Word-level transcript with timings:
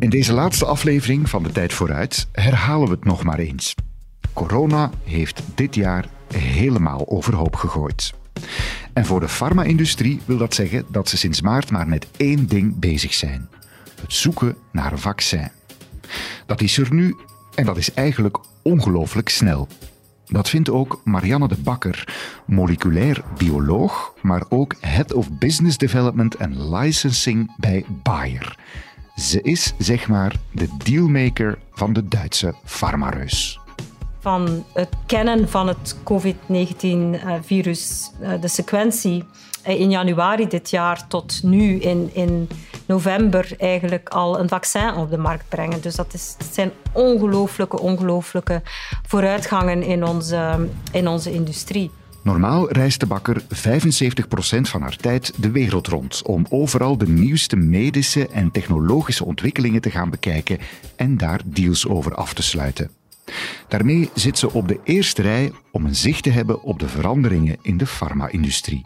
In 0.00 0.10
deze 0.10 0.32
laatste 0.32 0.64
aflevering 0.64 1.28
van 1.28 1.42
De 1.42 1.52
Tijd 1.52 1.72
Vooruit 1.72 2.28
herhalen 2.32 2.88
we 2.88 2.94
het 2.94 3.04
nog 3.04 3.22
maar 3.22 3.38
eens. 3.38 3.74
Corona 4.32 4.90
heeft 5.04 5.42
dit 5.54 5.74
jaar 5.74 6.08
helemaal 6.34 7.08
overhoop 7.08 7.56
gegooid. 7.56 8.14
En 8.92 9.04
voor 9.04 9.20
de 9.20 9.28
farma-industrie 9.28 10.20
wil 10.24 10.36
dat 10.36 10.54
zeggen 10.54 10.86
dat 10.88 11.08
ze 11.08 11.16
sinds 11.16 11.40
maart 11.40 11.70
maar 11.70 11.88
met 11.88 12.06
één 12.16 12.46
ding 12.48 12.78
bezig 12.78 13.14
zijn: 13.14 13.48
het 14.00 14.12
zoeken 14.12 14.56
naar 14.72 14.92
een 14.92 14.98
vaccin. 14.98 15.50
Dat 16.46 16.60
is 16.60 16.78
er 16.78 16.94
nu 16.94 17.16
en 17.54 17.64
dat 17.64 17.76
is 17.76 17.94
eigenlijk 17.94 18.38
ongelooflijk 18.62 19.28
snel. 19.28 19.68
Dat 20.26 20.48
vindt 20.48 20.70
ook 20.70 21.00
Marianne 21.04 21.48
de 21.48 21.56
Bakker, 21.56 22.16
moleculair 22.46 23.22
bioloog, 23.38 24.14
maar 24.22 24.42
ook 24.48 24.74
Head 24.80 25.12
of 25.12 25.30
Business 25.30 25.78
Development 25.78 26.38
and 26.38 26.54
Licensing 26.56 27.54
bij 27.56 27.84
Bayer. 28.02 28.56
Ze 29.20 29.42
is 29.42 29.72
zeg 29.78 30.08
maar 30.08 30.34
de 30.50 30.68
dealmaker 30.84 31.58
van 31.72 31.92
de 31.92 32.08
Duitse 32.08 32.54
farmareus. 32.64 33.60
Van 34.20 34.64
het 34.72 34.88
kennen 35.06 35.48
van 35.48 35.68
het 35.68 35.96
COVID-19-virus, 36.04 38.10
eh, 38.20 38.40
de 38.40 38.48
sequentie 38.48 39.24
eh, 39.62 39.80
in 39.80 39.90
januari 39.90 40.48
dit 40.48 40.70
jaar 40.70 41.08
tot 41.08 41.42
nu 41.42 41.80
in, 41.80 42.10
in 42.12 42.48
november 42.86 43.54
eigenlijk 43.58 44.08
al 44.08 44.38
een 44.38 44.48
vaccin 44.48 44.94
op 44.94 45.10
de 45.10 45.18
markt 45.18 45.48
brengen. 45.48 45.80
Dus 45.80 45.94
dat, 45.94 46.14
is, 46.14 46.36
zijn 46.52 46.70
ongelooflijke, 46.92 47.80
ongelooflijke 47.80 48.62
vooruitgangen 49.06 49.82
in 49.82 50.04
onze, 50.04 50.68
in 50.92 51.08
onze 51.08 51.32
industrie. 51.32 51.90
Normaal 52.22 52.72
reist 52.72 53.00
de 53.00 53.06
bakker 53.06 53.42
75% 53.42 53.44
van 54.60 54.82
haar 54.82 54.96
tijd 54.96 55.32
de 55.36 55.50
wereld 55.50 55.86
rond 55.86 56.22
om 56.22 56.46
overal 56.48 56.96
de 56.98 57.08
nieuwste 57.08 57.56
medische 57.56 58.28
en 58.28 58.50
technologische 58.50 59.24
ontwikkelingen 59.24 59.80
te 59.80 59.90
gaan 59.90 60.10
bekijken 60.10 60.58
en 60.96 61.16
daar 61.16 61.40
deals 61.44 61.86
over 61.86 62.14
af 62.14 62.34
te 62.34 62.42
sluiten. 62.42 62.90
Daarmee 63.68 64.10
zit 64.14 64.38
ze 64.38 64.52
op 64.52 64.68
de 64.68 64.80
eerste 64.84 65.22
rij 65.22 65.52
om 65.70 65.84
een 65.84 65.96
zicht 65.96 66.22
te 66.22 66.30
hebben 66.30 66.62
op 66.62 66.78
de 66.78 66.88
veranderingen 66.88 67.56
in 67.62 67.76
de 67.76 67.86
farma-industrie. 67.86 68.84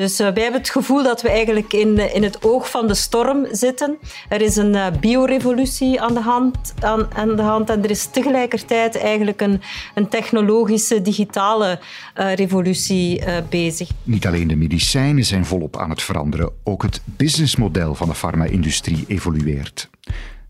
Dus 0.00 0.20
uh, 0.20 0.28
wij 0.32 0.42
hebben 0.42 0.60
het 0.60 0.70
gevoel 0.70 1.02
dat 1.02 1.22
we 1.22 1.30
eigenlijk 1.30 1.72
in, 1.72 2.14
in 2.14 2.22
het 2.22 2.44
oog 2.44 2.70
van 2.70 2.86
de 2.86 2.94
storm 2.94 3.46
zitten. 3.50 3.98
Er 4.28 4.40
is 4.40 4.56
een 4.56 4.74
uh, 4.74 4.86
biorevolutie 5.00 6.00
aan 6.00 6.14
de, 6.14 6.20
hand, 6.20 6.74
aan, 6.80 7.14
aan, 7.14 7.36
de 7.36 7.42
hand 7.42 7.70
en 7.70 7.84
er 7.84 7.90
is 7.90 8.06
tegelijkertijd 8.06 8.96
eigenlijk 8.96 9.40
een, 9.40 9.60
een 9.94 10.08
technologische, 10.08 11.02
digitale 11.02 11.80
revolutie 12.14 13.22
bezig. 13.48 13.88
Niet 14.02 14.26
alleen 14.26 14.48
de 14.48 14.56
medicijnen 14.56 15.24
zijn 15.24 15.44
volop 15.44 15.76
aan 15.76 15.90
het 15.90 16.02
veranderen, 16.02 16.52
ook 16.64 16.82
het 16.82 17.00
businessmodel 17.04 17.94
van 17.94 18.08
de 18.08 18.14
farma-industrie 18.14 19.04
evolueert. 19.08 19.90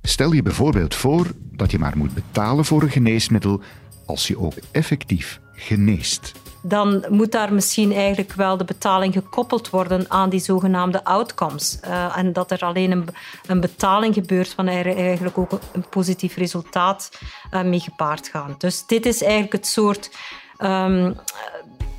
Stel 0.02 0.32
je 0.32 0.42
bijvoorbeeld 0.42 0.94
voor 0.94 1.26
dat 1.52 1.70
je 1.70 1.78
maar 1.78 1.96
moet 1.96 2.14
betalen 2.14 2.64
voor 2.64 2.82
een 2.82 2.90
geneesmiddel 2.90 3.60
als 4.06 4.26
je 4.26 4.38
ook 4.38 4.54
effectief 4.70 5.40
geneest 5.52 6.32
dan 6.62 7.04
moet 7.08 7.32
daar 7.32 7.52
misschien 7.52 7.92
eigenlijk 7.92 8.32
wel 8.32 8.56
de 8.56 8.64
betaling 8.64 9.12
gekoppeld 9.12 9.70
worden 9.70 10.04
aan 10.08 10.30
die 10.30 10.40
zogenaamde 10.40 11.04
outcomes. 11.04 11.78
Uh, 11.84 12.16
en 12.16 12.32
dat 12.32 12.50
er 12.50 12.60
alleen 12.60 12.90
een, 12.90 13.08
een, 13.46 13.60
betaling 13.60 14.14
gebeurt 14.14 14.54
wanneer 14.54 14.86
er 14.86 14.96
eigenlijk 14.96 15.38
ook 15.38 15.58
een 15.72 15.88
positief 15.88 16.36
resultaat 16.36 17.10
uh, 17.54 17.62
mee 17.62 17.80
gepaard 17.80 18.28
gaat. 18.28 18.60
Dus 18.60 18.86
dit 18.86 19.06
is 19.06 19.22
eigenlijk 19.22 19.52
het 19.52 19.66
soort, 19.66 20.10
um, 20.58 21.16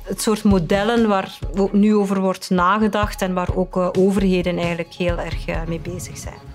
het 0.02 0.22
soort 0.22 0.42
modellen 0.42 1.08
waar 1.08 1.38
nu 1.72 1.94
over 1.94 2.20
wordt 2.20 2.50
nagedacht 2.50 3.22
en 3.22 3.34
waar 3.34 3.56
ook 3.56 3.76
uh, 3.76 3.88
overheden 3.98 4.58
eigenlijk 4.58 4.92
heel 4.92 5.18
erg 5.18 5.66
mee 5.66 5.80
bezig 5.80 6.18
zijn. 6.18 6.50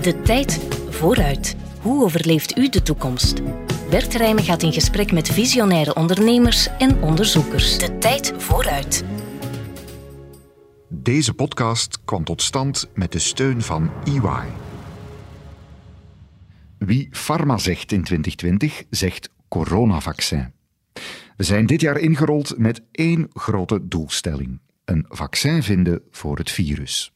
De 0.00 0.22
tijd 0.22 0.60
vooruit. 0.90 1.56
Hoe 1.84 2.04
overleeft 2.04 2.58
u 2.58 2.68
de 2.68 2.82
toekomst? 2.82 3.40
Bert 3.90 4.14
Rijmen 4.14 4.42
gaat 4.42 4.62
in 4.62 4.72
gesprek 4.72 5.12
met 5.12 5.28
visionaire 5.28 5.94
ondernemers 5.94 6.68
en 6.78 7.02
onderzoekers. 7.02 7.78
De 7.78 7.98
tijd 7.98 8.32
vooruit. 8.36 9.04
Deze 10.88 11.34
podcast 11.34 11.98
kwam 12.04 12.24
tot 12.24 12.42
stand 12.42 12.88
met 12.94 13.12
de 13.12 13.18
steun 13.18 13.62
van 13.62 13.90
EY. 14.04 14.46
Wie 16.78 17.08
pharma 17.10 17.58
zegt 17.58 17.92
in 17.92 18.04
2020, 18.04 18.82
zegt 18.90 19.30
coronavaccin. 19.48 20.52
We 21.36 21.44
zijn 21.44 21.66
dit 21.66 21.80
jaar 21.80 21.98
ingerold 21.98 22.58
met 22.58 22.82
één 22.90 23.28
grote 23.32 23.88
doelstelling: 23.88 24.60
een 24.84 25.04
vaccin 25.08 25.62
vinden 25.62 26.02
voor 26.10 26.38
het 26.38 26.50
virus. 26.50 27.12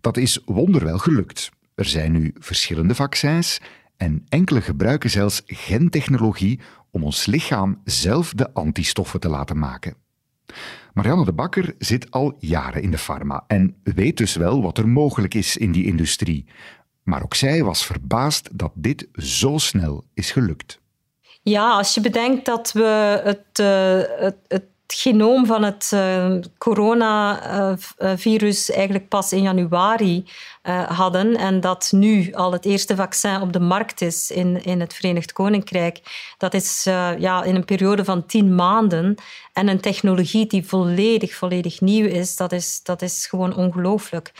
Dat 0.00 0.16
is 0.16 0.40
wonderwel 0.44 0.98
gelukt. 0.98 1.54
Er 1.76 1.84
zijn 1.84 2.12
nu 2.12 2.34
verschillende 2.38 2.94
vaccins 2.94 3.60
en 3.96 4.24
enkele 4.28 4.60
gebruiken 4.60 5.10
zelfs 5.10 5.42
gentechnologie 5.46 6.60
om 6.90 7.04
ons 7.04 7.26
lichaam 7.26 7.80
zelf 7.84 8.32
de 8.34 8.52
antistoffen 8.52 9.20
te 9.20 9.28
laten 9.28 9.58
maken. 9.58 9.96
Marianne 10.92 11.24
de 11.24 11.32
Bakker 11.32 11.74
zit 11.78 12.10
al 12.10 12.36
jaren 12.38 12.82
in 12.82 12.90
de 12.90 12.98
pharma 12.98 13.44
en 13.46 13.76
weet 13.82 14.16
dus 14.16 14.36
wel 14.36 14.62
wat 14.62 14.78
er 14.78 14.88
mogelijk 14.88 15.34
is 15.34 15.56
in 15.56 15.72
die 15.72 15.86
industrie. 15.86 16.46
Maar 17.02 17.22
ook 17.22 17.34
zij 17.34 17.64
was 17.64 17.86
verbaasd 17.86 18.58
dat 18.58 18.72
dit 18.74 19.08
zo 19.12 19.58
snel 19.58 20.04
is 20.14 20.30
gelukt. 20.30 20.80
Ja, 21.42 21.76
als 21.76 21.94
je 21.94 22.00
bedenkt 22.00 22.44
dat 22.44 22.72
we 22.72 23.20
het, 23.24 23.58
uh, 23.60 24.20
het, 24.20 24.36
het 24.48 24.64
genoom 24.94 25.46
van 25.46 25.62
het 25.62 25.90
uh, 25.94 26.34
coronavirus 26.58 28.70
eigenlijk 28.70 29.08
pas 29.08 29.32
in 29.32 29.42
januari 29.42 30.24
hadden 30.88 31.36
en 31.36 31.60
dat 31.60 31.92
nu 31.94 32.32
al 32.32 32.52
het 32.52 32.64
eerste 32.64 32.96
vaccin 32.96 33.40
op 33.40 33.52
de 33.52 33.60
markt 33.60 34.00
is 34.00 34.30
in, 34.30 34.64
in 34.64 34.80
het 34.80 34.94
Verenigd 34.94 35.32
Koninkrijk. 35.32 36.00
Dat 36.38 36.54
is 36.54 36.84
ja, 37.18 37.44
in 37.44 37.54
een 37.54 37.64
periode 37.64 38.04
van 38.04 38.26
tien 38.26 38.54
maanden 38.54 39.14
en 39.52 39.68
een 39.68 39.80
technologie 39.80 40.46
die 40.46 40.66
volledig, 40.66 41.34
volledig 41.34 41.80
nieuw 41.80 42.06
is. 42.06 42.36
Dat 42.36 42.52
is, 42.52 42.80
dat 42.82 43.02
is 43.02 43.26
gewoon 43.26 43.56
ongelooflijk. 43.56 44.32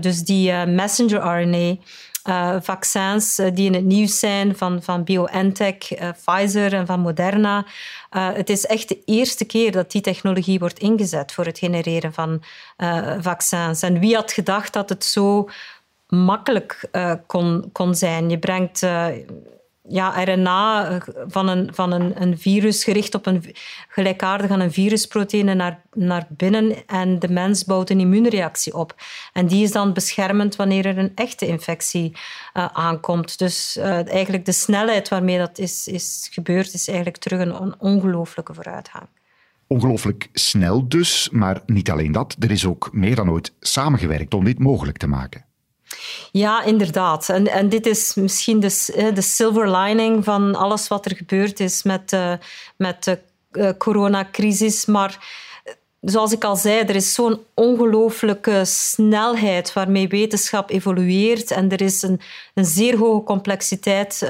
dus 0.00 0.22
die 0.22 0.52
messenger-RNA 0.52 1.76
uh, 2.24 2.56
vaccins 2.60 3.38
uh, 3.38 3.46
die 3.54 3.66
in 3.66 3.74
het 3.74 3.84
nieuws 3.84 4.18
zijn 4.18 4.56
van, 4.56 4.82
van 4.82 5.04
BioNTech, 5.04 6.00
uh, 6.00 6.08
Pfizer 6.24 6.72
en 6.72 6.86
van 6.86 7.00
Moderna. 7.00 7.66
het 8.10 8.50
is 8.50 8.66
echt 8.66 8.88
de 8.88 9.02
eerste 9.04 9.44
keer 9.44 9.72
dat 9.72 9.90
die 9.90 10.00
technologie 10.00 10.58
wordt 10.58 10.78
ingezet 10.78 11.32
voor 11.32 11.44
het 11.44 11.58
genereren 11.58 12.12
van 12.12 12.42
vaccins. 13.20 13.82
En 13.82 13.98
wie 13.98 14.14
had 14.14 14.32
gedacht 14.32 14.72
dat 14.72 14.88
het 14.88 15.04
zo 15.04 15.48
makkelijk 16.08 16.88
kon, 17.26 17.70
kon 17.72 17.94
zijn? 17.94 18.30
Je 18.30 18.38
brengt 18.38 18.86
ja, 19.88 20.24
RNA 20.24 20.88
eh, 20.88 21.00
van, 21.26 21.48
een, 21.48 21.74
van 21.74 21.92
een, 21.92 22.22
een 22.22 22.38
virus 22.38 22.84
gericht 22.84 23.14
op 23.14 23.26
een 23.26 23.44
gelijkaardig 23.88 24.50
aan 24.50 24.60
een 24.60 24.72
virusproteïne 24.72 25.54
naar, 25.54 25.82
naar 25.92 26.26
binnen 26.28 26.86
en 26.86 27.18
de 27.18 27.28
mens 27.28 27.64
bouwt 27.64 27.90
een 27.90 28.00
immuunreactie 28.00 28.74
op. 28.74 28.94
En 29.32 29.46
die 29.46 29.62
is 29.62 29.72
dan 29.72 29.92
beschermend 29.92 30.56
wanneer 30.56 30.86
er 30.86 30.98
een 30.98 31.12
echte 31.14 31.46
infectie 31.46 32.12
uh, 32.12 32.66
aankomt. 32.72 33.38
Dus 33.38 33.76
uh, 33.76 34.08
eigenlijk 34.08 34.44
de 34.44 34.52
snelheid 34.52 35.08
waarmee 35.08 35.38
dat 35.38 35.58
is, 35.58 35.88
is 35.88 36.28
gebeurd 36.32 36.74
is 36.74 36.88
eigenlijk 36.88 37.18
terug 37.18 37.40
een 37.40 37.80
ongelooflijke 37.80 38.54
vooruitgang. 38.54 39.06
Ongelooflijk 39.66 40.28
snel 40.32 40.88
dus, 40.88 41.28
maar 41.30 41.62
niet 41.66 41.90
alleen 41.90 42.12
dat. 42.12 42.36
Er 42.38 42.50
is 42.50 42.66
ook 42.66 42.88
meer 42.92 43.14
dan 43.14 43.30
ooit 43.30 43.52
samengewerkt 43.60 44.34
om 44.34 44.44
dit 44.44 44.58
mogelijk 44.58 44.96
te 44.96 45.06
maken. 45.06 45.44
Ja, 46.32 46.62
inderdaad. 46.62 47.28
En, 47.28 47.46
en 47.46 47.68
dit 47.68 47.86
is 47.86 48.14
misschien 48.14 48.60
de, 48.60 49.10
de 49.14 49.20
silver 49.20 49.76
lining 49.76 50.24
van 50.24 50.54
alles 50.54 50.88
wat 50.88 51.04
er 51.04 51.16
gebeurd 51.16 51.60
is 51.60 51.82
met, 51.82 52.12
uh, 52.12 52.32
met 52.76 53.04
de 53.04 53.18
uh, 53.52 53.70
coronacrisis. 53.78 54.86
Maar 54.86 55.18
eh, 55.64 55.72
zoals 56.00 56.32
ik 56.32 56.44
al 56.44 56.56
zei, 56.56 56.78
er 56.78 56.94
is 56.94 57.14
zo'n 57.14 57.40
ongelooflijke 57.54 58.60
snelheid 58.64 59.72
waarmee 59.72 60.08
wetenschap 60.08 60.70
evolueert. 60.70 61.50
En 61.50 61.70
er 61.70 61.80
is 61.80 62.02
een, 62.02 62.20
een 62.54 62.64
zeer 62.64 62.98
hoge 62.98 63.24
complexiteit 63.24 64.28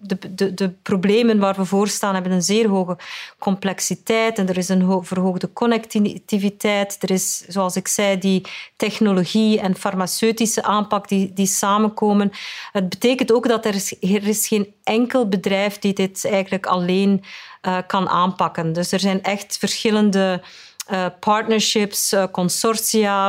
de, 0.00 0.34
de, 0.34 0.54
de, 0.54 0.70
problemen 0.70 1.38
waar 1.38 1.54
we 1.54 1.64
voor 1.64 1.88
staan 1.88 2.14
hebben 2.14 2.32
een 2.32 2.42
zeer 2.42 2.68
hoge 2.68 2.96
complexiteit 3.38 4.38
en 4.38 4.48
er 4.48 4.56
is 4.56 4.68
een 4.68 5.04
verhoogde 5.04 5.52
connectiviteit. 5.52 6.96
Er 7.00 7.10
is, 7.10 7.44
zoals 7.48 7.76
ik 7.76 7.88
zei, 7.88 8.18
die 8.18 8.46
technologie 8.76 9.60
en 9.60 9.76
farmaceutische 9.76 10.62
aanpak 10.62 11.08
die, 11.08 11.32
die 11.32 11.46
samenkomen. 11.46 12.30
Het 12.72 12.88
betekent 12.88 13.32
ook 13.32 13.48
dat 13.48 13.64
er 13.64 13.74
is, 13.74 13.96
er 14.00 14.28
is 14.28 14.46
geen 14.46 14.74
enkel 14.82 15.28
bedrijf 15.28 15.78
die 15.78 15.92
dit 15.92 16.24
eigenlijk 16.24 16.66
alleen 16.66 17.24
uh, 17.62 17.78
kan 17.86 18.08
aanpakken. 18.08 18.72
Dus 18.72 18.92
er 18.92 19.00
zijn 19.00 19.22
echt 19.22 19.58
verschillende 19.58 20.42
uh, 20.90 21.06
partnerships, 21.20 22.12
uh, 22.12 22.24
consortia 22.32 23.28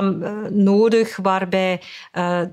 nodig, 0.49 1.15
waarbij 1.15 1.81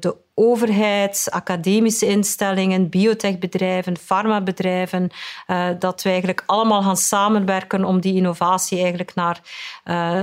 de 0.00 0.16
overheid, 0.38 1.26
academische 1.30 2.06
instellingen, 2.06 2.88
biotechbedrijven, 2.88 3.96
farmabedrijven, 3.96 5.10
dat 5.78 6.02
we 6.02 6.08
eigenlijk 6.08 6.42
allemaal 6.46 6.82
gaan 6.82 6.96
samenwerken 6.96 7.84
om 7.84 8.00
die 8.00 8.14
innovatie 8.14 8.78
eigenlijk 8.78 9.14
naar 9.14 9.40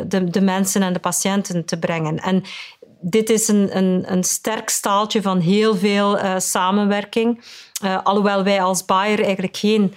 de, 0.08 0.24
de 0.24 0.42
mensen 0.42 0.82
en 0.82 0.94
de 0.94 1.00
patiënten 1.00 1.66
te 1.66 1.80
brengen. 1.80 2.20
En 2.20 2.44
dit 3.02 3.30
is 3.30 3.48
een, 3.48 3.78
een, 3.78 4.04
een 4.08 4.24
sterk 4.24 4.70
staaltje 4.70 5.22
van 5.22 5.40
heel 5.40 5.76
veel 5.76 6.18
samenwerking. 6.38 7.44
alhoewel 8.04 8.44
wij 8.44 8.62
als 8.62 8.86
Bayer 8.86 9.24
eigenlijk 9.24 9.58
geen 9.58 9.94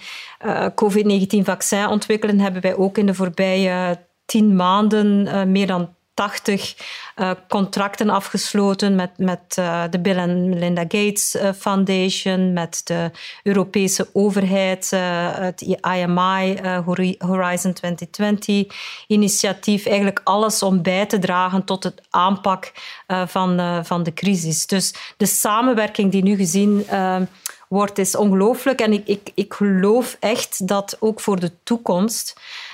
COVID-19-vaccin 0.75 1.87
ontwikkelen, 1.87 2.39
hebben 2.39 2.61
wij 2.61 2.75
ook 2.75 2.97
in 2.97 3.05
de 3.05 3.13
voorbije 3.13 3.99
tien 4.25 4.55
maanden 4.55 5.51
meer 5.51 5.67
dan 5.67 5.89
80 6.19 6.75
uh, 7.15 7.31
contracten 7.47 8.09
afgesloten 8.09 8.95
met, 8.95 9.09
met 9.17 9.55
uh, 9.59 9.83
de 9.89 9.99
Bill 9.99 10.19
and 10.19 10.45
Melinda 10.45 10.81
Gates 10.81 11.35
uh, 11.35 11.49
Foundation, 11.57 12.53
met 12.53 12.81
de 12.83 13.11
Europese 13.43 14.07
overheid, 14.13 14.89
het 14.89 15.61
IMI, 15.61 16.59
Horizon 17.17 17.73
2020 17.73 18.65
initiatief. 19.07 19.85
Eigenlijk 19.85 20.21
alles 20.23 20.63
om 20.63 20.81
bij 20.81 21.05
te 21.05 21.19
dragen 21.19 21.63
tot 21.63 21.83
het 21.83 22.01
aanpak 22.09 22.71
van, 23.25 23.81
van 23.85 24.03
de 24.03 24.13
crisis. 24.13 24.67
Dus 24.67 24.93
de 25.17 25.25
samenwerking 25.25 26.11
die 26.11 26.23
nu 26.23 26.35
gezien 26.35 26.85
wordt, 27.69 27.97
is 27.97 28.15
ongelooflijk. 28.15 28.81
En 28.81 28.93
ik, 28.93 29.07
ik, 29.07 29.31
ik 29.33 29.53
geloof 29.53 30.17
echt 30.19 30.67
dat 30.67 30.97
ook 30.99 31.19
voor 31.19 31.39
de 31.39 31.51
toekomst 31.63 32.33
eh, 32.35 32.68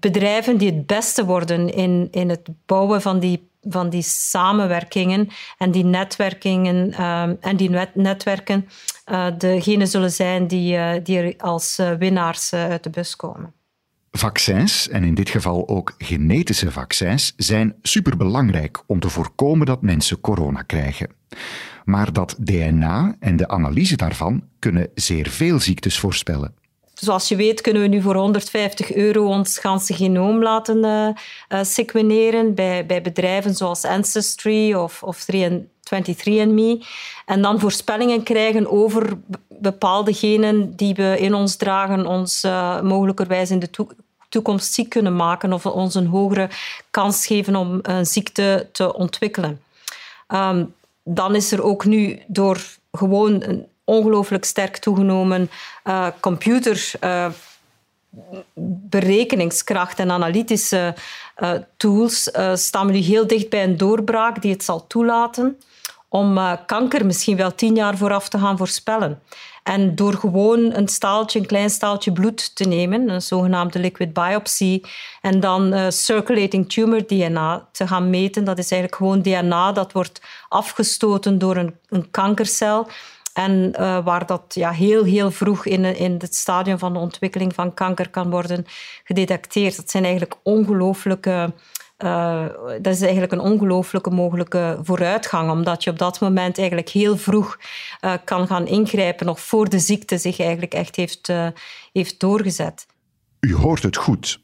bedrijven 0.00 0.58
die 0.58 0.70
het 0.70 0.86
beste 0.86 1.24
worden 1.24 1.74
in, 1.74 2.08
in 2.10 2.28
het 2.28 2.48
bouwen 2.66 3.02
van 3.02 3.18
die, 3.18 3.50
van 3.60 3.90
die 3.90 4.02
samenwerkingen 4.02 5.28
en 5.58 5.70
die 5.70 5.84
netwerkingen 5.84 6.90
uh, 6.90 7.22
en 7.40 7.56
die 7.56 7.70
net 7.70 7.94
netwerken 7.94 8.68
uh, 9.06 9.26
degene 9.38 9.86
zullen 9.86 10.12
zijn 10.12 10.46
die, 10.46 11.02
die 11.02 11.18
er 11.18 11.34
als 11.38 11.80
winnaars 11.98 12.52
uit 12.52 12.82
de 12.82 12.90
bus 12.90 13.16
komen. 13.16 13.52
Vaccins, 14.14 14.88
en 14.88 15.04
in 15.04 15.14
dit 15.14 15.28
geval 15.28 15.68
ook 15.68 15.94
genetische 15.98 16.70
vaccins, 16.70 17.32
zijn 17.36 17.74
superbelangrijk 17.82 18.82
om 18.86 19.00
te 19.00 19.08
voorkomen 19.08 19.66
dat 19.66 19.82
mensen 19.82 20.20
corona 20.20 20.62
krijgen. 20.62 21.10
Maar 21.84 22.12
dat 22.12 22.36
DNA 22.38 23.16
en 23.20 23.36
de 23.36 23.48
analyse 23.48 23.96
daarvan 23.96 24.42
kunnen 24.58 24.88
zeer 24.94 25.28
veel 25.28 25.60
ziektes 25.60 25.98
voorspellen. 25.98 26.54
Zoals 27.02 27.28
je 27.28 27.36
weet 27.36 27.60
kunnen 27.60 27.82
we 27.82 27.88
nu 27.88 28.02
voor 28.02 28.14
150 28.14 28.92
euro 28.92 29.26
ons 29.26 29.58
ganse 29.58 29.94
genoom 29.94 30.42
laten 30.42 30.84
uh, 30.84 31.08
uh, 31.48 31.64
sequeneren 31.64 32.54
bij, 32.54 32.86
bij 32.86 33.02
bedrijven 33.02 33.54
zoals 33.54 33.84
Ancestry 33.84 34.72
of, 34.74 35.02
of 35.02 35.26
23andMe. 35.34 36.86
En 37.26 37.42
dan 37.42 37.60
voorspellingen 37.60 38.22
krijgen 38.22 38.70
over 38.70 39.18
bepaalde 39.48 40.12
genen 40.12 40.76
die 40.76 40.94
we 40.94 41.16
in 41.18 41.34
ons 41.34 41.56
dragen, 41.56 42.06
ons 42.06 42.44
uh, 42.44 42.80
mogelijkerwijs 42.80 43.50
in 43.50 43.58
de 43.58 43.70
toekomst 44.28 44.72
ziek 44.72 44.88
kunnen 44.88 45.16
maken 45.16 45.52
of 45.52 45.66
ons 45.66 45.94
een 45.94 46.06
hogere 46.06 46.50
kans 46.90 47.26
geven 47.26 47.56
om 47.56 47.78
een 47.82 48.06
ziekte 48.06 48.68
te 48.72 48.94
ontwikkelen. 48.94 49.60
Um, 50.28 50.74
dan 51.04 51.34
is 51.34 51.52
er 51.52 51.62
ook 51.62 51.84
nu 51.84 52.22
door 52.26 52.60
gewoon 52.92 53.66
ongelooflijk 53.92 54.44
sterk 54.44 54.76
toegenomen 54.76 55.50
uh, 55.84 56.06
en 59.96 60.10
analytische 60.10 60.94
uh, 61.38 61.50
tools 61.76 62.30
staan 62.54 62.86
we 62.86 62.92
nu 62.92 62.98
heel 62.98 63.26
dicht 63.26 63.48
bij 63.48 63.64
een 63.64 63.76
doorbraak 63.76 64.42
die 64.42 64.52
het 64.52 64.64
zal 64.64 64.86
toelaten 64.86 65.58
om 66.08 66.38
kanker 66.66 67.06
misschien 67.06 67.36
wel 67.36 67.54
tien 67.54 67.74
jaar 67.74 67.96
vooraf 67.96 68.28
te 68.28 68.38
gaan 68.38 68.56
voorspellen. 68.56 69.22
En 69.62 69.94
door 69.94 70.14
gewoon 70.14 70.74
een 70.74 70.88
staaltje, 70.88 71.38
een 71.38 71.46
klein 71.46 71.70
staaltje 71.70 72.12
bloed 72.12 72.56
te 72.56 72.64
nemen, 72.64 73.08
een 73.08 73.22
zogenaamde 73.22 73.78
liquid 73.78 74.12
biopsy, 74.12 74.80
en 75.20 75.40
dan 75.40 75.92
circulating 75.92 76.72
tumor 76.72 77.06
DNA 77.06 77.68
te 77.72 77.86
gaan 77.86 78.10
meten, 78.10 78.44
dat 78.44 78.58
is 78.58 78.70
eigenlijk 78.70 79.02
gewoon 79.02 79.22
DNA 79.22 79.72
dat 79.72 79.92
wordt 79.92 80.20
afgestoten 80.48 81.38
door 81.38 81.56
een, 81.56 81.74
een 81.88 82.10
kankercel. 82.10 82.88
En 83.32 83.74
uh, 83.80 84.04
waar 84.04 84.26
dat 84.26 84.42
ja, 84.48 84.70
heel, 84.70 85.04
heel 85.04 85.30
vroeg 85.30 85.66
in, 85.66 85.84
in 85.84 86.12
het 86.18 86.34
stadium 86.34 86.78
van 86.78 86.92
de 86.92 86.98
ontwikkeling 86.98 87.54
van 87.54 87.74
kanker 87.74 88.10
kan 88.10 88.30
worden 88.30 88.64
gedetecteerd. 89.04 89.76
Dat 89.76 89.90
zijn 89.90 90.02
eigenlijk 90.02 90.34
ongelooflijke... 90.42 91.54
Uh, 91.98 92.46
dat 92.80 92.94
is 92.94 93.00
eigenlijk 93.00 93.32
een 93.32 93.40
ongelooflijke 93.40 94.10
mogelijke 94.10 94.78
vooruitgang, 94.82 95.50
omdat 95.50 95.84
je 95.84 95.90
op 95.90 95.98
dat 95.98 96.20
moment 96.20 96.58
eigenlijk 96.58 96.88
heel 96.88 97.16
vroeg 97.16 97.58
uh, 98.00 98.14
kan 98.24 98.46
gaan 98.46 98.66
ingrijpen, 98.66 99.26
nog 99.26 99.40
voor 99.40 99.68
de 99.68 99.78
ziekte 99.78 100.18
zich 100.18 100.40
eigenlijk 100.40 100.74
echt 100.74 100.96
heeft, 100.96 101.32
heeft 101.92 102.20
doorgezet. 102.20 102.86
U 103.40 103.54
hoort 103.54 103.82
het 103.82 103.96
goed. 103.96 104.40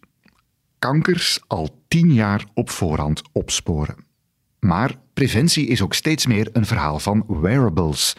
Kankers 0.78 1.40
al 1.46 1.68
tien 1.88 2.12
jaar 2.12 2.44
op 2.54 2.70
voorhand 2.70 3.22
opsporen. 3.32 4.06
Maar 4.60 4.94
preventie 5.18 5.66
is 5.66 5.82
ook 5.82 5.94
steeds 5.94 6.26
meer 6.26 6.48
een 6.52 6.66
verhaal 6.66 6.98
van 6.98 7.24
wearables. 7.26 8.16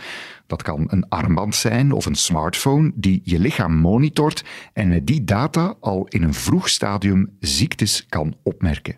Dat 0.48 0.62
kan 0.62 0.88
een 0.88 1.10
armband 1.10 1.56
zijn 1.56 1.92
of 1.92 2.06
een 2.06 2.16
smartphone 2.16 2.92
die 2.96 3.22
je 3.24 3.40
lichaam 3.40 3.75
monitort 3.75 4.44
en 4.74 4.88
met 4.88 5.07
die 5.07 5.24
data 5.24 5.75
al 5.80 6.06
in 6.07 6.24
een 6.24 6.34
vroeg 6.34 6.69
stadium 6.69 7.38
ziektes 7.40 8.06
kan 8.10 8.36
opmerken. 8.44 8.98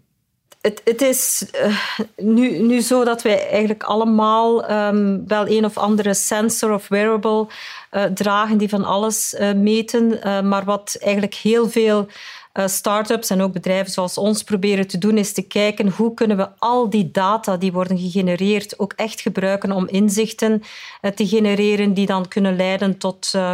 Het, 0.62 0.82
het 0.84 1.02
is 1.02 1.46
uh, 1.66 1.80
nu, 2.18 2.60
nu 2.60 2.80
zo 2.80 3.04
dat 3.04 3.22
wij 3.22 3.50
eigenlijk 3.50 3.84
allemaal 3.84 4.72
um, 4.72 5.28
wel 5.28 5.48
een 5.48 5.66
of 5.66 5.78
andere 5.78 6.14
sensor 6.14 6.74
of 6.74 6.88
wearable 6.88 7.48
uh, 7.92 8.04
dragen 8.04 8.58
die 8.58 8.70
van 8.70 8.84
alles 8.84 9.36
uh, 9.40 9.54
meten. 9.54 10.20
maar 10.48 10.66
wat 10.66 10.98
eigenlijk 11.00 11.34
heel 11.34 11.70
veel 11.70 12.08
start-ups 12.54 13.30
en 13.30 13.42
ook 13.42 13.54
bedrijven 13.54 13.92
zoals 13.92 14.18
ons 14.18 14.44
proberen 14.44 14.88
te 14.88 14.98
doen, 14.98 15.18
is 15.18 15.34
te 15.34 15.42
kijken 15.42 15.90
hoe 15.90 16.14
kunnen 16.14 16.38
we 16.38 16.50
al 16.58 16.90
die 16.90 17.12
data 17.12 17.58
die 17.58 17.72
worden 17.72 17.98
gegenereerd 17.98 18.80
ook 18.80 18.94
echt 18.96 19.22
gebruiken 19.22 19.72
om 19.72 19.88
inzichten 19.88 20.62
uh, 21.02 21.12
te 21.12 21.28
genereren 21.28 21.94
die 21.94 22.06
dan 22.06 22.28
kunnen 22.28 22.56
leiden 22.56 22.98
tot 22.98 23.34
uh, 23.36 23.54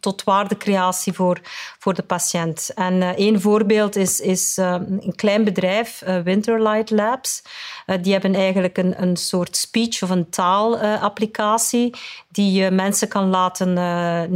tot 0.00 0.24
waardecreatie 0.24 1.12
voor, 1.12 1.40
voor 1.78 1.94
de 1.94 2.02
patiënt. 2.02 2.70
En 2.74 2.94
uh, 2.94 3.08
één 3.08 3.40
voorbeeld 3.40 3.96
is, 3.96 4.20
is 4.20 4.58
uh, 4.58 4.76
een 5.00 5.12
klein 5.16 5.44
bedrijf, 5.44 6.02
uh, 6.02 6.18
Winterlight 6.18 6.90
Labs. 6.90 7.42
die 8.00 8.12
hebben 8.12 8.34
eigenlijk 8.34 8.78
een, 8.78 9.02
een 9.02 9.16
soort 9.16 9.56
speech 9.56 10.02
of 10.02 10.10
een 10.10 10.30
taalapplicatie 10.30 11.94
die 12.28 12.52
je 12.52 12.70
mensen 12.70 13.08
kan 13.08 13.28
laten 13.30 13.72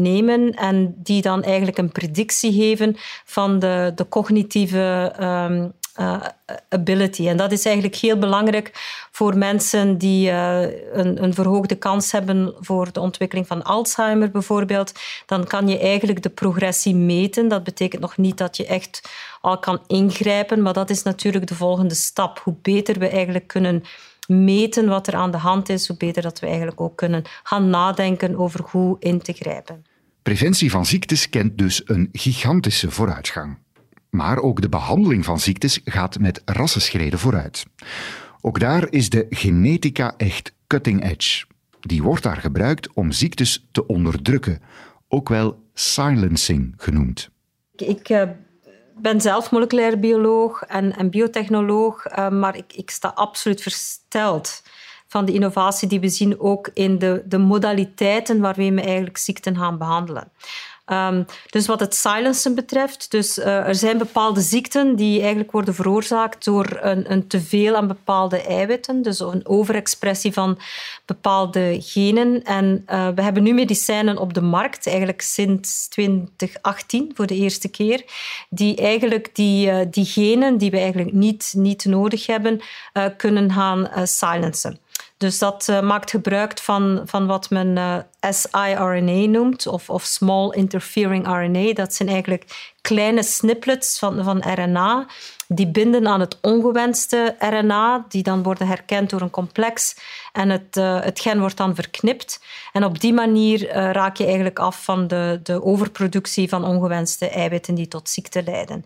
nemen 0.03 0.51
en 0.51 0.95
die 0.97 1.23
dan 1.23 1.43
eigenlijk 1.43 1.79
een 1.79 1.93
predictie 1.93 2.53
geven 2.53 2.97
van 3.25 3.59
de, 3.59 3.93
de 3.95 4.09
cognitieve 4.09 5.13
um, 5.21 5.73
uh, 6.01 6.23
ability. 6.69 7.29
En 7.29 7.37
dat 7.37 7.53
is 7.53 7.65
eigenlijk 7.65 7.97
heel 7.97 8.19
belangrijk 8.19 8.71
voor 9.11 9.39
mensen 9.39 9.99
die 9.99 10.31
uh, 10.31 10.61
een, 10.93 11.23
een, 11.23 11.35
verhoogde 11.35 11.75
kans 11.75 12.13
hebben 12.13 12.55
voor 12.61 12.93
de 12.93 13.01
ontwikkeling 13.01 13.47
van 13.47 13.63
Alzheimer 13.63 14.31
bijvoorbeeld. 14.31 14.93
Dan 15.27 15.47
kan 15.47 15.69
je 15.69 15.79
eigenlijk 15.79 16.23
de 16.23 16.29
progressie 16.29 16.95
meten. 16.95 17.49
Dat 17.49 17.65
betekent 17.65 18.01
nog 18.01 18.17
niet 18.17 18.39
dat 18.39 18.57
je 18.57 18.67
echt 18.67 19.11
al 19.41 19.59
kan 19.59 19.81
ingrijpen, 19.87 20.63
maar 20.63 20.73
dat 20.73 20.91
is 20.91 21.03
natuurlijk 21.03 21.47
de 21.47 21.55
volgende 21.55 21.95
stap. 21.95 22.39
Hoe 22.39 22.55
beter 22.63 22.99
we 22.99 23.09
eigenlijk 23.09 23.47
kunnen 23.47 23.83
meten 24.27 24.89
wat 24.89 25.07
er 25.07 25.15
aan 25.15 25.31
de 25.31 25.37
hand 25.37 25.69
is, 25.69 25.89
hoe 25.89 25.97
beter 25.97 26.23
dat 26.23 26.41
we 26.41 26.47
eigenlijk 26.47 26.81
ook 26.81 26.97
kunnen 26.97 27.23
gaan 27.43 27.71
nadenken 27.71 28.37
over 28.37 28.61
hoe 28.71 28.97
in 28.99 29.21
te 29.21 29.33
grijpen. 29.33 29.85
Preventie 30.23 30.71
van 30.71 30.87
ziektes 30.87 31.29
kent 31.29 31.59
dus 31.59 31.83
een 31.85 32.09
gigantische 32.13 32.91
vooruitgang. 32.91 33.62
Maar 34.17 34.39
ook 34.39 34.61
de 34.61 34.69
behandeling 34.69 35.25
van 35.25 35.39
ziektes 35.39 35.81
gaat 35.85 36.19
met 36.19 36.43
rassenschreden 36.45 37.19
vooruit. 37.19 37.67
Ook 38.41 38.61
daar 38.61 38.87
is 38.91 39.11
de 39.11 39.27
genetica 39.31 40.15
echt 40.17 40.55
cutting 40.67 41.05
edge. 41.05 41.45
Die 41.81 42.03
wordt 42.03 42.23
daar 42.23 42.37
gebruikt 42.37 42.93
om 42.93 43.13
ziektes 43.13 43.69
te 43.73 43.87
onderdrukken, 43.87 44.63
ook 45.09 45.29
wel 45.29 45.63
silencing 45.75 46.75
genoemd. 46.77 47.31
Ik 47.77 48.09
uh, 48.09 48.23
ben 48.97 49.21
zelf 49.21 49.51
moleculair 49.51 49.99
bioloog 49.99 50.63
en, 50.63 50.97
en 50.97 51.11
biotechnoloog, 51.11 52.07
uh, 52.07 52.29
maar 52.29 52.57
ik, 52.57 52.73
ik, 52.73 52.91
sta 52.91 53.09
absoluut 53.15 53.63
versteld 53.63 54.63
van 55.07 55.25
de 55.25 55.33
innovatie 55.33 55.89
die 55.89 56.01
we 56.01 56.09
zien 56.09 56.41
ook 56.41 56.71
in 56.75 56.99
de, 56.99 57.23
de 57.27 57.39
modaliteiten 57.39 58.41
waarmee 58.41 58.73
we 58.73 58.81
eigenlijk 58.81 59.17
ziekten 59.17 59.57
gaan 59.57 59.79
behandelen. 59.79 60.33
Um, 60.87 61.25
dus 61.51 61.67
wat 61.67 61.81
het 61.81 61.95
silencen 61.95 62.55
betreft, 62.55 63.11
dus 63.11 63.39
uh, 63.39 63.47
er 63.47 63.75
zijn 63.75 63.99
bepaalde 63.99 64.41
ziekten 64.41 64.97
die 64.97 65.21
eigenlijk 65.21 65.51
worden 65.51 65.75
veroorzaakt 65.75 66.45
door 66.45 66.79
een, 66.81 67.13
een 67.13 67.27
teveel 67.27 67.77
aan 67.77 67.87
bepaalde 67.87 68.43
eiwitten, 68.43 69.03
dus 69.03 69.21
een 69.21 69.47
overexpressie 69.47 70.33
van 70.33 70.59
bepaalde 71.07 71.77
genen. 71.81 72.43
En 72.43 72.85
uh, 72.91 73.09
we 73.15 73.23
hebben 73.23 73.43
nu 73.43 73.55
medicijnen 73.55 74.19
op 74.19 74.35
de 74.35 74.41
markt, 74.41 74.87
eigenlijk 74.87 75.21
sinds 75.21 75.89
2018 75.89 77.11
voor 77.15 77.27
de 77.27 77.37
eerste 77.37 77.69
keer, 77.69 78.05
die 78.51 78.77
eigenlijk 78.77 79.35
die, 79.35 79.71
uh, 79.71 79.79
die 79.91 80.05
genen 80.05 80.59
die 80.59 80.71
we 80.71 80.79
eigenlijk 80.79 81.13
niet, 81.13 81.53
niet 81.57 81.85
nodig 81.85 82.27
hebben, 82.27 82.61
kunnen 83.17 83.53
gaan 83.53 83.89
silencen. 84.07 84.82
Dus 85.23 85.39
dat 85.39 85.67
uh, 85.71 85.81
maakt 85.81 86.11
gebruik 86.11 86.59
van, 86.59 87.03
van 87.05 87.27
wat 87.27 87.51
men 87.51 87.77
uh, 87.77 87.97
siRNA 88.31 89.27
noemt, 89.27 89.67
of, 89.67 89.91
of 89.91 90.03
small 90.03 90.51
interfering 90.51 91.27
RNA. 91.27 91.73
Dat 91.73 91.95
zijn 91.95 92.09
eigenlijk 92.09 92.73
kleine 92.81 93.23
snippets 93.23 93.99
van, 93.99 94.25
van 94.25 94.43
RNA 94.55 95.07
die 95.49 95.67
binden 95.67 96.07
aan 96.07 96.21
het 96.21 96.39
ongewenste 96.41 97.37
RNA, 97.39 98.05
die 98.09 98.23
dan 98.23 98.43
worden 98.43 98.67
herkend 98.67 99.11
door 99.11 99.21
een 99.21 99.31
complex 99.31 99.97
en 100.33 100.49
het, 100.51 100.77
uh, 100.77 101.01
het 101.01 101.21
gen 101.21 101.41
wordt 101.41 101.57
dan 101.57 101.75
verknipt. 101.75 102.41
En 102.73 102.85
op 102.85 103.01
die 103.01 103.13
manier 103.13 103.69
raak 103.73 104.17
je 104.17 104.25
eigenlijk 104.25 104.59
af 104.59 104.85
van 104.85 105.07
de, 105.07 105.41
de 105.43 105.65
overproductie 105.65 106.49
van 106.49 106.65
ongewenste 106.65 107.29
eiwitten 107.29 107.75
die 107.75 107.89
tot 107.89 108.09
ziekte 108.09 108.43
leiden. 108.43 108.85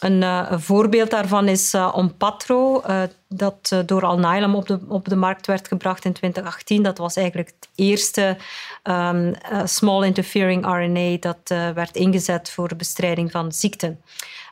Een, 0.00 0.22
uh, 0.22 0.46
een, 0.48 0.60
voorbeeld 0.60 1.10
daarvan 1.10 1.48
is 1.48 1.74
uh, 1.74 1.92
Onpatro, 1.94 2.82
uh, 2.86 3.02
dat 3.28 3.82
door 3.86 4.04
Alnylam 4.04 4.54
op 4.54 4.66
de, 4.66 4.78
op 4.88 5.08
de 5.08 5.16
markt 5.16 5.46
werd 5.46 5.68
gebracht 5.68 6.04
in 6.04 6.12
2018. 6.12 6.82
Dat 6.82 6.98
was 6.98 7.16
eigenlijk 7.16 7.48
het 7.48 7.68
eerste 7.74 8.36
um, 8.84 9.34
small 9.64 10.04
interfering 10.04 10.66
RNA 10.66 11.16
dat 11.20 11.72
werd 11.74 11.96
ingezet 11.96 12.50
voor 12.50 12.68
de 12.68 12.76
bestrijding 12.76 13.30
van 13.30 13.52
ziekten. 13.52 14.00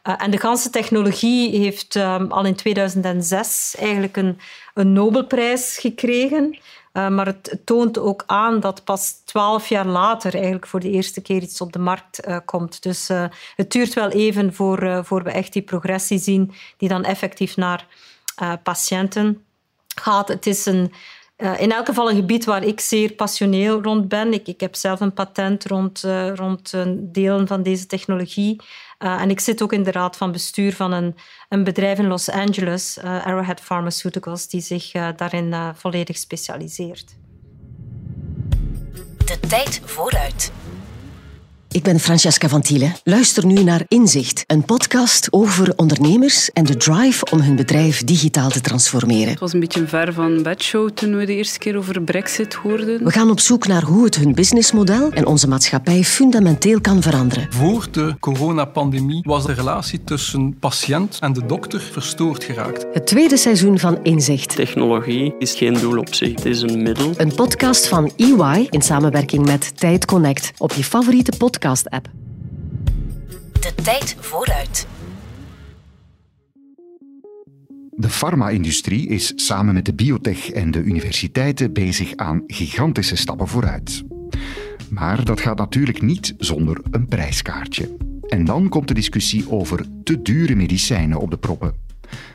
en 0.03 0.31
de 0.31 0.39
ganse 0.39 0.71
technologie 0.71 1.59
heeft 1.59 1.95
um, 1.95 2.33
al 2.33 2.45
in 2.45 2.55
2006 2.55 3.75
eigenlijk 3.79 4.17
een, 4.17 4.39
een 4.75 4.93
Nobelprijs 4.93 5.79
gekregen. 5.79 6.59
Uh, 6.93 7.09
maar 7.09 7.27
het 7.27 7.61
toont 7.65 7.99
ook 7.99 8.23
aan 8.27 8.61
dat 8.61 8.85
pas 8.85 9.13
twaalf 9.25 9.69
jaar 9.69 9.87
later 9.87 10.35
eigenlijk 10.35 10.67
voor 10.67 10.81
de 10.81 10.91
eerste 10.91 11.21
keer 11.21 11.43
iets 11.43 11.61
op 11.61 11.73
de 11.73 11.79
markt 11.79 12.29
uh, 12.29 12.37
komt. 12.45 12.83
Dus 12.83 13.11
uh, 13.11 13.25
het 13.57 13.71
duurt 13.71 13.95
wel 13.95 14.11
even 14.11 14.55
voor, 14.55 15.05
voor 15.05 15.23
we 15.23 15.31
echt 15.31 15.53
die 15.53 15.63
progressie 15.63 16.19
zien 16.19 16.53
die 16.77 16.89
dan 16.89 17.05
effectief 17.05 17.57
naar 17.57 17.87
patiënten 18.63 19.45
gaat. 19.95 20.29
Het 20.29 20.47
is 20.47 20.67
een, 20.67 20.93
in 21.37 21.73
elk 21.73 21.87
geval 21.87 22.11
een 22.11 22.17
gebied 22.17 22.45
waar 22.45 22.65
ik 22.65 22.81
zeer 22.81 23.13
passioneel 23.13 23.83
rond 23.83 24.09
ben. 24.09 24.33
Ik, 24.33 24.49
ik 24.49 24.61
heb 24.61 24.75
zelf 24.75 25.01
een 25.01 25.15
patent 25.15 25.67
rond, 25.67 26.05
rond 26.35 26.75
delen 26.97 27.47
van 27.47 27.63
deze 27.63 27.87
technologie. 27.87 28.61
Uh, 28.99 29.21
en 29.21 29.31
ik 29.31 29.41
zit 29.41 29.63
ook 29.63 29.73
in 29.73 29.83
de 29.83 29.91
raad 29.91 30.17
van 30.17 30.33
bestuur 30.33 30.75
van 30.75 30.93
een, 30.93 31.17
een 31.49 31.65
bedrijf 31.65 31.99
in 31.99 32.07
Los 32.07 32.31
Angeles, 32.31 32.99
uh, 32.99 33.25
Arrowhead 33.25 33.61
Pharmaceuticals, 33.61 34.49
die 34.49 34.61
zich 34.61 34.95
uh, 34.95 35.09
daarin 35.17 35.55
volledig 35.75 36.19
specialiseert. 36.19 37.17
De 39.25 39.39
tijd 39.49 39.81
vooruit. 39.85 40.53
Ik 41.75 41.83
ben 41.83 42.01
Francesca 42.01 42.49
van 42.49 42.61
Thielen. 42.61 42.95
Luister 43.05 43.47
nu 43.47 43.63
naar 43.63 43.85
Inzicht, 43.89 44.45
een 44.47 44.65
podcast 44.65 45.29
over 45.33 45.73
ondernemers 45.77 46.51
en 46.53 46.65
de 46.65 46.77
drive 46.77 47.27
om 47.31 47.41
hun 47.41 47.57
bedrijf 47.57 48.05
digitaal 48.05 48.51
te 48.51 48.61
transformeren. 48.61 49.29
Het 49.29 49.41
was 49.41 49.53
een 49.53 49.61
beetje 49.61 49.87
ver 49.87 50.13
van 50.13 50.43
bedshow 50.43 50.91
toen 50.91 51.17
we 51.17 51.25
de 51.25 51.35
eerste 51.35 51.59
keer 51.59 51.77
over 51.77 52.03
Brexit 52.03 52.55
hoorden. 52.55 53.05
We 53.05 53.11
gaan 53.11 53.31
op 53.31 53.41
zoek 53.41 53.67
naar 53.67 53.83
hoe 53.83 54.05
het 54.05 54.17
hun 54.17 54.35
businessmodel 54.35 55.11
en 55.11 55.27
onze 55.27 55.49
maatschappij 55.49 56.05
fundamenteel 56.05 56.81
kan 56.81 57.03
veranderen. 57.03 57.47
Voor 57.51 57.87
de 57.91 58.15
coronapandemie 58.21 59.23
was 59.23 59.47
de 59.47 59.53
relatie 59.53 60.05
tussen 60.05 60.59
patiënt 60.59 61.19
en 61.21 61.33
de 61.33 61.47
dokter 61.47 61.81
verstoord 61.81 62.45
geraakt. 62.45 62.87
Het 62.93 63.07
tweede 63.07 63.37
seizoen 63.37 63.79
van 63.79 63.99
Inzicht. 64.03 64.57
Technologie 64.57 65.35
is 65.39 65.55
geen 65.55 65.75
doel 65.75 65.99
op 65.99 66.15
zich, 66.15 66.35
het 66.35 66.45
is 66.45 66.61
een 66.63 66.83
middel. 66.83 67.13
Een 67.17 67.35
podcast 67.35 67.87
van 67.89 68.13
EY 68.17 68.67
in 68.71 68.83
samenwerking 68.83 69.47
met 69.47 69.79
Tijd 69.79 70.05
Connect 70.05 70.53
op 70.59 70.73
je 70.73 70.85
favoriete 70.85 71.33
podcast 71.37 71.63
podcast-app. 71.65 72.11
De 73.61 73.75
tijd 73.83 74.17
vooruit. 74.21 74.87
De 77.91 78.09
farma-industrie 78.09 79.09
is 79.09 79.33
samen 79.37 79.75
met 79.75 79.85
de 79.85 79.95
biotech 79.95 80.51
en 80.51 80.71
de 80.71 80.79
universiteiten 80.79 81.73
bezig 81.73 82.17
aan 82.17 82.43
gigantische 82.47 83.17
stappen 83.17 83.49
vooruit. 83.49 84.03
Maar 84.91 85.25
dat 85.25 85.41
gaat 85.41 85.59
natuurlijk 85.59 86.03
niet 86.03 86.35
zonder 86.39 86.81
een 86.91 87.07
prijskaartje. 87.07 87.97
En 88.29 88.45
dan 88.45 88.69
komt 88.69 88.89
de 88.89 88.95
discussie 88.95 89.51
over 89.51 89.87
te 90.03 90.23
dure 90.23 90.55
medicijnen 90.55 91.21
op 91.21 91.31
de 91.31 91.39
proppen. 91.39 91.75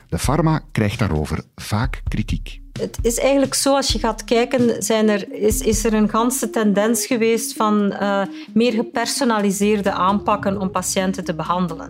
De 0.07 0.17
pharma 0.17 0.61
krijgt 0.71 0.99
daarover 0.99 1.43
vaak 1.55 2.01
kritiek 2.07 2.58
het 2.79 2.97
is 3.01 3.19
eigenlijk 3.19 3.53
zo, 3.53 3.75
als 3.75 3.91
je 3.91 3.99
gaat 3.99 4.23
kijken, 4.23 4.83
zijn 4.83 5.09
er, 5.09 5.33
is, 5.33 5.61
is 5.61 5.83
er 5.83 5.93
een 5.93 6.09
ganse 6.09 6.49
tendens 6.49 7.05
geweest 7.05 7.53
van 7.53 7.93
uh, 8.01 8.21
meer 8.53 8.71
gepersonaliseerde 8.71 9.91
aanpakken 9.91 10.59
om 10.59 10.71
patiënten 10.71 11.23
te 11.23 11.35
behandelen. 11.35 11.87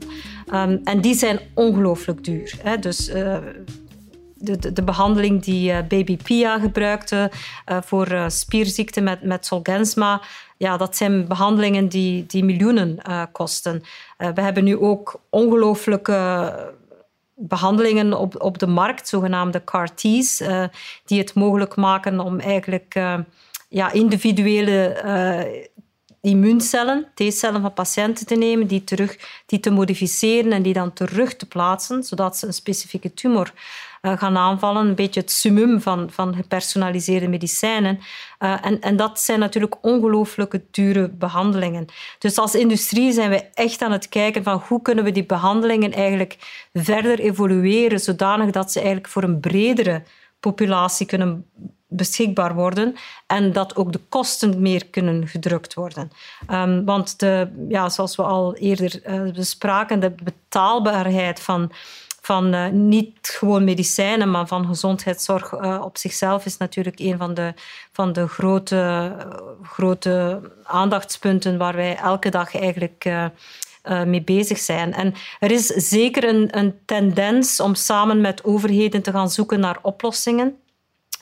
Um, 0.54 0.82
en 0.84 1.02
die 1.02 1.16
zijn 1.16 1.40
ongelooflijk 1.54 2.24
duur. 2.24 2.54
Hè. 2.64 2.78
Dus 2.78 3.10
uh, 3.10 3.38
de, 4.36 4.58
de, 4.58 4.74
de, 4.74 4.84
behandeling 4.84 5.44
die 5.44 5.72
uh, 5.72 5.78
Baby 5.88 6.18
Pia 6.18 6.60
gebruikte 6.60 7.32
voor 7.66 8.08
spierziekte 8.28 9.02
met, 9.02 9.24
met 9.24 9.46
Zolgensma, 9.46 10.22
ja, 10.58 10.78
dat 10.78 10.98
zijn 10.98 11.28
behandelingen 11.28 11.88
die, 11.88 12.26
die 12.26 12.44
miljoenen 12.44 12.98
kosten. 13.32 13.82
we 14.18 14.42
hebben 14.42 14.64
nu 14.64 14.78
ook 14.78 15.22
ongelooflijke 15.30 16.54
behandelingen 17.40 18.14
op, 18.14 18.42
op 18.42 18.58
de 18.58 18.68
markt, 18.68 19.08
zogenaamde 19.08 19.64
CAR-T's, 19.64 20.42
uh, 20.42 20.64
die 21.06 21.20
het 21.20 21.34
mogelijk 21.34 21.76
maken 21.76 22.20
om 22.20 22.40
eigenlijk 22.40 22.96
uh, 22.96 23.18
ja, 23.70 23.92
individuele 23.92 25.02
uh, 25.06 25.66
immuuncellen, 26.32 27.08
T-cellen 27.14 27.62
van 27.62 27.74
patiënten 27.74 28.26
te 28.26 28.36
nemen, 28.36 28.68
die, 28.68 28.84
terug, 28.84 29.18
die 29.46 29.60
te 29.60 29.70
modificeren 29.70 30.52
en 30.52 30.62
die 30.62 30.74
dan 30.74 30.94
terug 30.94 31.36
te 31.36 31.46
plaatsen, 31.46 32.04
zodat 32.04 32.38
ze 32.38 32.48
een 32.48 32.54
specifieke 32.54 33.14
tumor 33.14 33.54
gaan 34.02 34.38
aanvallen. 34.38 34.88
Een 34.88 34.96
beetje 34.96 35.20
het 35.20 35.32
summum 35.32 35.82
van, 35.82 36.12
van 36.12 36.36
gepersonaliseerde 36.36 37.28
medicijnen. 37.28 38.00
Uh, 38.40 38.66
en, 38.66 38.82
en 38.82 38.96
dat 38.96 39.20
zijn 39.20 39.40
natuurlijk 39.40 39.76
ongelooflijke 39.82 40.64
dure 40.72 41.10
behandelingen. 41.10 41.86
Dus 42.20 42.38
als 42.38 42.56
industrie 42.56 43.12
zijn 43.12 43.30
we 43.30 43.44
echt 43.54 43.82
aan 43.82 43.92
het 43.92 44.10
kijken 44.10 44.44
van 44.44 44.64
hoe 44.68 44.82
kunnen 44.82 45.04
we 45.04 45.12
die 45.12 45.26
behandelingen 45.26 45.94
eigenlijk 45.94 46.38
verder 46.74 47.20
evolueren, 47.20 48.00
zodanig 48.00 48.52
dat 48.52 48.72
ze 48.72 48.80
eigenlijk 48.80 49.10
voor 49.10 49.24
een 49.24 49.40
bredere 49.40 50.04
populatie 50.40 51.06
kunnen 51.06 51.46
beschikbaar 51.88 52.56
worden 52.56 52.96
en 53.28 53.52
dat 53.52 53.76
ook 53.76 53.92
de 53.92 54.02
kosten 54.10 54.62
meer 54.62 54.86
kunnen 54.86 55.28
gedrukt 55.28 55.74
worden. 55.74 56.12
Um, 56.52 56.86
want 56.86 57.20
de, 57.20 57.66
ja, 57.70 57.90
zoals 57.90 58.16
we 58.16 58.24
al 58.24 58.56
eerder 58.56 59.02
uh, 59.08 59.34
bespraken, 59.34 60.00
de 60.00 60.14
betaalbaarheid 60.24 61.40
van 61.40 61.72
van 62.30 62.54
uh, 62.54 62.68
niet 62.68 63.18
gewoon 63.22 63.64
medicijnen, 63.64 64.32
maar 64.32 64.48
van 64.48 64.66
gezondheidszorg 64.66 65.52
uh, 65.52 65.82
op 65.84 65.98
zichzelf 65.98 66.46
is 66.46 66.58
natuurlijk 66.58 67.00
een 67.00 67.18
van 67.18 67.34
de, 67.34 67.54
van 67.92 68.14
de 68.14 68.28
grote, 68.28 69.16
grote 69.64 70.42
aandachtspunten 70.64 71.58
waar 71.58 71.76
wij 71.76 71.96
elke 71.96 72.30
dag 72.30 72.56
eigenlijk 72.56 73.10
mee 74.06 74.22
bezig 74.22 74.58
zijn. 74.58 74.94
En 74.94 75.14
er 75.40 75.52
is 75.52 75.66
zeker 75.66 76.24
een, 76.24 76.58
een 76.58 76.80
tendens 76.86 77.60
om 77.60 77.76
samen 77.76 78.22
met 78.22 78.44
overheden 78.44 79.02
te 79.02 79.12
gaan 79.12 79.30
zoeken 79.30 79.60
naar 79.60 79.80
oplossingen. 79.82 80.58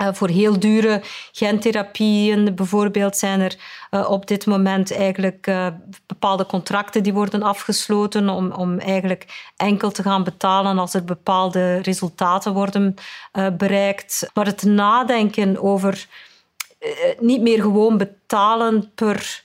Uh, 0.01 0.07
voor 0.13 0.29
heel 0.29 0.59
dure 0.59 1.01
gentherapieën 1.31 2.55
bijvoorbeeld 2.55 3.17
zijn 3.17 3.39
er 3.39 3.55
uh, 3.91 4.09
op 4.09 4.27
dit 4.27 4.45
moment 4.45 4.91
eigenlijk 4.95 5.47
uh, 5.47 5.67
bepaalde 6.05 6.45
contracten 6.45 7.03
die 7.03 7.13
worden 7.13 7.43
afgesloten 7.43 8.29
om, 8.29 8.51
om 8.51 8.79
eigenlijk 8.79 9.51
enkel 9.55 9.91
te 9.91 10.01
gaan 10.01 10.23
betalen 10.23 10.77
als 10.77 10.93
er 10.93 11.03
bepaalde 11.03 11.77
resultaten 11.77 12.53
worden 12.53 12.95
bereikt. 13.57 14.29
Maar 14.33 14.45
het 14.45 14.63
nadenken 14.63 15.61
over 15.61 16.07
niet 17.19 17.41
meer 17.41 17.61
gewoon 17.61 17.97
betalen 17.97 18.91
per, 18.95 19.43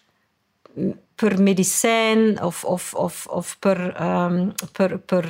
per 1.14 1.42
medicijn 1.42 2.42
of, 2.42 2.64
of, 2.64 2.94
of, 2.94 3.26
of 3.26 3.56
per, 3.58 4.02
um, 4.02 4.52
per, 4.72 4.98
per 4.98 5.24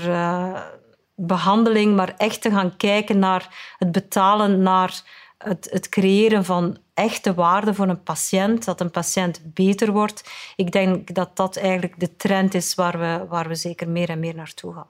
behandeling, 1.15 1.97
maar 1.97 2.15
echt 2.17 2.43
te 2.43 2.51
gaan 2.51 2.77
kijken 2.77 3.19
naar 3.19 3.75
het 3.79 3.93
betalen, 3.93 4.63
naar 4.63 5.03
het, 5.39 5.69
het 5.71 5.89
creëren 5.89 6.45
van 6.45 6.79
echte 6.95 7.35
waarde 7.35 7.75
voor 7.75 7.89
een 7.89 8.03
patiënt, 8.03 8.65
dat 8.65 8.81
een 8.81 8.91
patiënt 8.91 9.41
beter 9.45 9.93
wordt. 9.93 10.31
Ik 10.57 10.73
denk 10.73 11.15
dat 11.15 11.37
dat 11.37 11.57
eigenlijk 11.57 12.01
de 12.01 12.17
trend 12.17 12.55
is 12.55 12.75
waar 12.75 12.99
we, 12.99 13.27
waar 13.29 13.49
we 13.49 13.55
zeker 13.55 13.89
meer 13.89 14.09
en 14.09 14.21
meer 14.21 14.35
naartoe 14.35 14.75
gaan. 14.75 14.87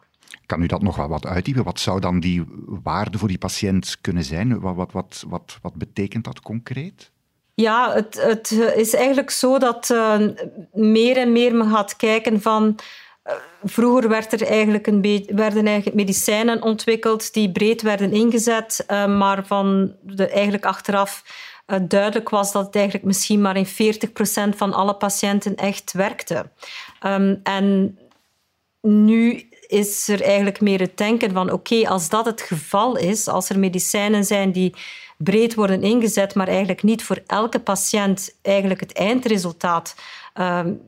Kan 0.46 0.62
u 0.62 0.66
dat 0.66 0.82
nog 0.82 0.96
wat 0.96 1.26
uitdiepen? 1.26 1.64
Wat 1.64 1.80
zou 1.80 2.00
dan 2.00 2.20
die 2.20 2.44
waarde 2.82 3.18
voor 3.18 3.28
die 3.28 3.38
patiënt 3.38 3.96
kunnen 4.00 4.24
zijn? 4.24 4.60
Wat, 4.60 4.74
wat, 4.74 4.92
wat, 4.92 5.24
wat, 5.28 5.58
wat 5.62 5.74
betekent 5.74 6.24
dat 6.24 6.40
concreet? 6.40 7.10
Ja, 7.54 7.92
het, 7.92 8.22
het 8.22 8.50
is 8.76 8.94
eigenlijk 8.94 9.30
zo 9.30 9.58
dat 9.58 9.90
uh, 9.90 10.28
meer 10.72 11.16
en 11.16 11.32
meer 11.32 11.54
men 11.54 11.70
gaat 11.70 11.96
kijken 11.96 12.40
van 12.40 12.78
Vroeger 13.64 14.08
werd 14.08 14.32
er 14.32 14.46
eigenlijk 14.46 14.86
een 14.86 15.26
werden 15.28 15.66
eigenlijk 15.66 15.96
medicijnen 15.96 16.62
ontwikkeld 16.62 17.32
die 17.32 17.52
breed 17.52 17.82
werden 17.82 18.12
ingezet, 18.12 18.84
uh, 18.88 19.16
maar 19.16 19.46
van 19.46 19.94
de, 20.00 20.28
eigenlijk 20.28 20.64
achteraf 20.64 21.22
uh, 21.66 21.78
duidelijk 21.82 22.28
was 22.28 22.52
dat 22.52 22.66
het 22.66 22.74
eigenlijk 22.74 23.04
misschien 23.04 23.40
maar 23.40 23.56
in 23.56 23.66
40% 23.66 24.56
van 24.56 24.72
alle 24.72 24.94
patiënten 24.94 25.56
echt 25.56 25.92
werkte. 25.92 26.50
Um, 27.06 27.40
en 27.42 27.98
nu 28.80 29.48
is 29.66 30.08
er 30.08 30.22
eigenlijk 30.22 30.60
meer 30.60 30.80
het 30.80 30.96
denken 30.96 31.32
van 31.32 31.50
oké, 31.50 31.88
als 31.88 32.08
dat 32.08 32.24
het 32.24 32.40
geval 32.40 32.96
is, 32.96 33.28
als 33.28 33.48
er 33.48 33.58
medicijnen 33.58 34.24
zijn 34.24 34.52
die 34.52 34.74
breed 35.16 35.54
worden 35.54 35.82
ingezet, 35.82 36.34
maar 36.34 36.48
eigenlijk 36.48 36.82
niet 36.82 37.04
voor 37.04 37.22
elke 37.26 37.60
patiënt 37.60 38.38
eigenlijk 38.42 38.80
het 38.80 38.92
eindresultaat 38.92 39.94
um, 40.34 40.80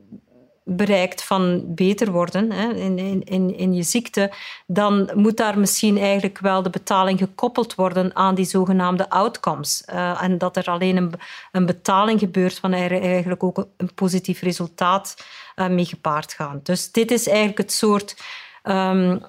bereikt 0.67 1.23
van 1.23 1.63
beter 1.67 2.11
worden 2.11 2.51
hè, 2.51 2.73
in, 2.73 3.23
in, 3.23 3.57
in 3.57 3.73
je 3.73 3.83
ziekte, 3.83 4.31
dan 4.67 5.09
moet 5.13 5.37
daar 5.37 5.59
misschien 5.59 5.97
eigenlijk 5.97 6.39
wel 6.39 6.63
de 6.63 6.69
betaling 6.69 7.19
gekoppeld 7.19 7.75
worden 7.75 8.15
aan 8.15 8.35
die 8.35 8.45
zogenaamde 8.45 9.09
outcomes. 9.09 9.83
Uh, 9.89 10.23
en 10.23 10.37
dat 10.37 10.57
er 10.57 10.65
alleen 10.65 10.97
een, 10.97 11.13
een 11.51 11.65
betaling 11.65 12.19
gebeurt 12.19 12.59
er 12.63 13.01
eigenlijk 13.01 13.43
ook 13.43 13.67
een 13.77 13.93
positief 13.93 14.41
resultaat 14.41 15.25
uh, 15.55 15.67
mee 15.67 15.85
gepaard 15.85 16.33
gaat. 16.33 16.65
Dus 16.65 16.91
dit 16.91 17.11
is 17.11 17.27
eigenlijk 17.27 17.57
het 17.57 17.71
soort... 17.71 18.23
Um, 18.63 19.21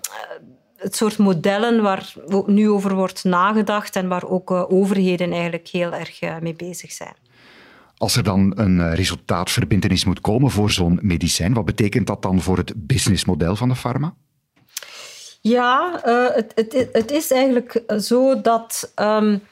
het 0.77 0.97
soort 0.97 1.19
modellen 1.19 1.83
waar 1.83 2.15
nu 2.47 2.71
over 2.71 2.95
wordt 2.95 3.25
nagedacht 3.25 3.97
en 3.97 4.09
waar 4.09 4.25
ook 4.29 4.51
uh, 4.51 4.73
overheden 4.73 5.33
eigenlijk 5.33 5.69
heel 5.69 5.93
erg 5.93 6.21
mee 6.41 6.55
bezig 6.55 6.93
zijn. 6.93 7.17
Als 7.99 8.17
er 8.17 8.23
dan 8.23 8.53
een 8.57 8.81
eh, 8.81 8.95
resultaatverbindenis 8.95 10.05
moet 10.05 10.21
komen 10.21 10.51
voor 10.51 10.71
zo'n 10.71 10.99
medicijn, 11.03 11.55
wat 11.55 11.65
betekent 11.65 12.07
dat 12.07 12.23
dan 12.23 12.41
voor 12.41 12.57
het 12.57 12.73
businessmodel 12.77 13.57
van 13.57 13.69
de 13.69 13.77
farma? 13.77 14.15
Ja, 15.41 16.03
uh, 16.07 16.29
het, 16.55 16.89
het, 16.93 17.11
is 17.11 17.31
eigenlijk 17.31 17.83
zo 17.99 18.41
dat 18.41 18.93
um, 18.97 19.43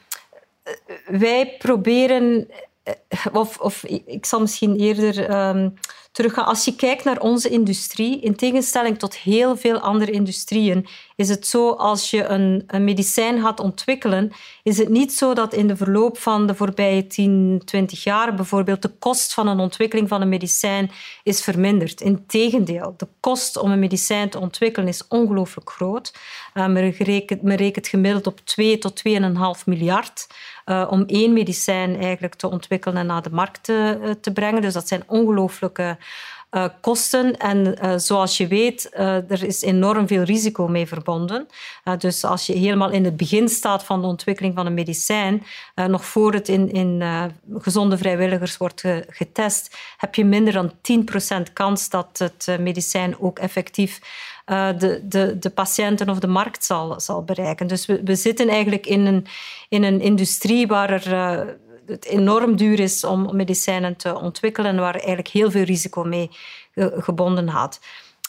wij 1.05 1.55
proberen, 1.57 2.47
of, 3.31 3.57
of, 3.57 3.83
ik 4.05 4.25
zal 4.25 4.39
misschien 4.39 4.75
eerder 4.75 5.47
um, 5.47 5.73
teruggaan. 6.11 6.45
Als 6.45 6.65
je 6.65 6.75
kijkt 6.75 7.03
naar 7.03 7.19
onze 7.19 7.49
industrie, 7.49 8.19
in 8.19 8.35
tegenstelling 8.35 8.99
tot 8.99 9.15
heel 9.15 9.57
veel 9.57 9.79
andere 9.79 10.11
industrieën, 10.11 10.87
is 11.15 11.29
het 11.29 11.47
zo 11.47 11.71
als 11.71 12.09
je 12.09 12.23
een, 12.23 12.63
een 12.67 12.83
medicijn 12.83 13.41
gaat 13.41 13.59
ontwikkelen, 13.59 14.31
is 14.63 14.77
het 14.77 14.89
niet 14.89 15.13
zo 15.13 15.33
dat 15.33 15.53
in 15.53 15.67
de 15.67 15.75
verloop 15.75 16.17
van 16.17 16.47
de 16.47 16.55
voorbije 16.55 17.07
10, 17.07 17.61
20 17.65 18.03
jaar 18.03 18.35
bijvoorbeeld 18.35 18.81
de 18.81 18.91
kost 18.99 19.33
van 19.33 19.47
een 19.47 19.59
ontwikkeling 19.59 20.07
van 20.07 20.21
een 20.21 20.29
medicijn 20.29 20.91
is 21.23 21.43
verminderd. 21.43 22.01
Integendeel, 22.01 22.93
de 22.97 23.07
kost 23.19 23.57
om 23.57 23.71
een 23.71 23.79
medicijn 23.79 24.29
te 24.29 24.39
ontwikkelen 24.39 24.87
is 24.87 25.07
ongelooflijk 25.07 25.69
groot. 25.69 26.13
Uh, 26.53 26.67
men, 26.67 26.91
rekent, 26.91 27.41
men 27.41 27.57
rekent 27.57 27.87
gemiddeld 27.87 28.27
op 28.27 28.39
2 28.43 28.77
tot 28.77 29.01
2,5 29.07 29.63
miljard. 29.65 30.27
Uh, 30.65 30.87
om 30.89 31.03
één 31.05 31.33
medicijn 31.33 32.01
eigenlijk 32.01 32.35
te 32.35 32.49
ontwikkelen 32.49 32.97
en 32.97 33.05
naar 33.05 33.21
de 33.21 33.29
markt 33.29 33.63
te, 33.63 33.99
uh, 34.01 34.09
te 34.21 34.31
brengen. 34.31 34.61
Dus 34.61 34.73
dat 34.73 34.87
zijn 34.87 35.03
ongelooflijke 35.07 35.97
uh, 36.55 36.65
kosten. 36.81 37.37
En 37.37 37.75
uh, 37.83 37.93
zoals 37.97 38.37
je 38.37 38.47
weet, 38.47 38.89
uh, 38.93 39.31
er 39.31 39.43
is 39.43 39.61
enorm 39.61 40.07
veel 40.07 40.23
risico 40.23 40.67
mee 40.67 40.87
verbonden. 40.87 41.47
dus 41.97 42.23
als 42.23 42.45
je 42.45 42.53
helemaal 42.53 42.89
in 42.89 43.05
het 43.05 43.17
begin 43.17 43.49
staat 43.49 43.83
van 43.83 44.01
de 44.01 44.07
ontwikkeling 44.07 44.55
van 44.55 44.65
een 44.65 44.73
medicijn, 44.73 45.43
nog 45.87 46.05
voor 46.05 46.33
het 46.33 46.49
in, 46.49 46.71
in 46.71 47.03
gezonde 47.57 47.97
vrijwilligers 47.97 48.57
wordt 48.57 48.83
getest, 49.09 49.77
heb 49.97 50.15
je 50.15 50.25
minder 50.25 50.53
dan 50.53 50.71
10% 51.49 51.53
kans 51.53 51.89
dat 51.89 52.17
het 52.17 52.59
medicijn 52.59 53.19
ook 53.19 53.39
effectief 53.39 53.99
de, 54.45 55.01
de, 55.03 55.39
de 55.39 55.49
patiënten 55.49 56.09
of 56.09 56.19
de 56.19 56.27
markt 56.27 56.65
zal, 56.65 56.99
zal 56.99 57.23
bereiken. 57.23 57.67
Dus 57.67 57.85
we, 57.85 58.01
we 58.03 58.15
zitten 58.15 58.49
eigenlijk 58.49 58.85
in 58.85 59.05
een, 59.05 59.25
in 59.69 59.83
een 59.83 60.01
industrie 60.01 60.67
waar 60.67 60.89
er 60.89 61.57
het 61.87 62.05
enorm 62.05 62.55
duur 62.55 62.79
is 62.79 63.03
om 63.03 63.35
medicijnen 63.35 63.95
te 63.95 64.19
ontwikkelen 64.19 64.71
en 64.71 64.79
waar 64.79 64.95
eigenlijk 64.95 65.27
heel 65.27 65.51
veel 65.51 65.63
risico 65.63 66.03
mee 66.03 66.29
gebonden 66.75 67.47
had. 67.47 67.79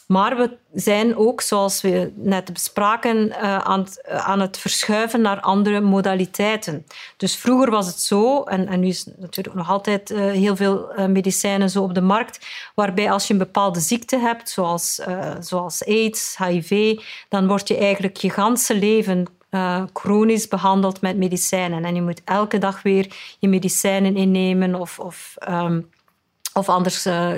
Maar 0.07 0.37
we 0.37 0.57
zijn 0.75 1.17
ook, 1.17 1.41
zoals 1.41 1.81
we 1.81 2.13
net 2.15 2.53
bespraken, 2.53 3.33
eh, 3.33 3.59
aan 3.59 3.81
het, 3.81 4.09
aan 4.09 4.41
het 4.41 4.59
verschuiven 4.59 5.21
naar 5.21 5.41
andere 5.41 5.81
modaliteiten. 5.81 6.87
Dus 7.17 7.37
vroeger 7.37 7.71
was 7.71 7.87
het 7.87 8.01
zo, 8.01 8.43
en, 8.43 8.81
nu 8.81 8.87
is 8.87 9.07
natuurlijk 9.17 9.57
nog 9.57 9.71
altijd 9.71 10.11
uh, 10.11 10.19
heel 10.19 10.57
veel 10.57 10.91
medicijnen 11.09 11.71
zo 11.71 11.83
op 11.83 11.95
de 11.95 12.01
markt, 12.01 12.47
waarbij 12.75 13.11
als 13.11 13.27
je 13.27 13.33
een 13.33 13.39
bepaalde 13.39 13.81
ziekte 13.81 14.19
hebt, 14.19 14.51
zoals, 14.51 15.01
zoals 15.41 15.85
AIDS, 15.85 16.37
HIV, 16.39 17.01
dan 17.29 17.47
word 17.47 17.69
je 17.69 17.77
eigenlijk 17.77 18.17
je 18.17 18.31
ganse 18.31 18.75
leven 18.75 19.27
uh, 19.57 19.83
chronisch 19.93 20.49
behandeld 20.49 21.01
met 21.01 21.17
medicijnen. 21.17 21.85
En 21.85 21.95
je 21.95 22.03
moet 22.03 22.21
elke 22.25 22.59
dag 22.59 22.83
weer 22.83 23.37
je 23.39 23.49
medicijnen 23.49 24.17
innemen 24.17 24.75
of, 24.75 24.99
of, 24.99 25.35
um, 25.49 25.91
of 26.53 26.69
anders 26.69 27.07
uh, 27.07 27.33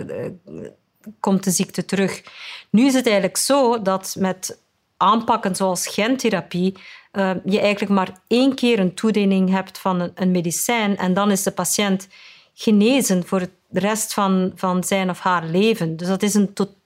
komt 1.21 1.45
de 1.45 1.51
ziekte 1.51 1.85
terug. 1.85 2.23
Nu 2.71 2.87
is 2.87 2.95
het 2.95 3.07
eigenlijk 3.07 3.37
zo 3.37 3.83
dat 3.83 4.17
met 4.19 4.59
aanpakken 4.97 5.57
zoals 5.57 5.87
gentherapie 5.87 6.77
uh, 7.13 7.31
je 7.45 7.61
eigenlijk 7.61 7.93
maar 7.93 8.21
één 8.27 8.55
keer 8.55 8.79
een 8.79 8.95
toediening 8.95 9.51
hebt 9.51 9.79
van 9.79 10.01
een, 10.01 10.11
een 10.15 10.31
medicijn 10.31 10.97
en 10.97 11.15
dan 11.15 11.31
is 11.31 11.43
de 11.43 11.51
patiënt 11.51 12.09
genezen 12.55 13.27
voor 13.27 13.41
de 13.69 13.81
rest 13.81 14.15
van, 14.15 14.53
van 14.55 14.85
zijn 14.85 15.11
of 15.11 15.19
haar 15.21 15.45
leven. 15.45 15.97
Dus 15.97 16.09
dat 16.09 16.23
is 16.23 16.35
een 16.35 16.53
totaal 16.53 16.77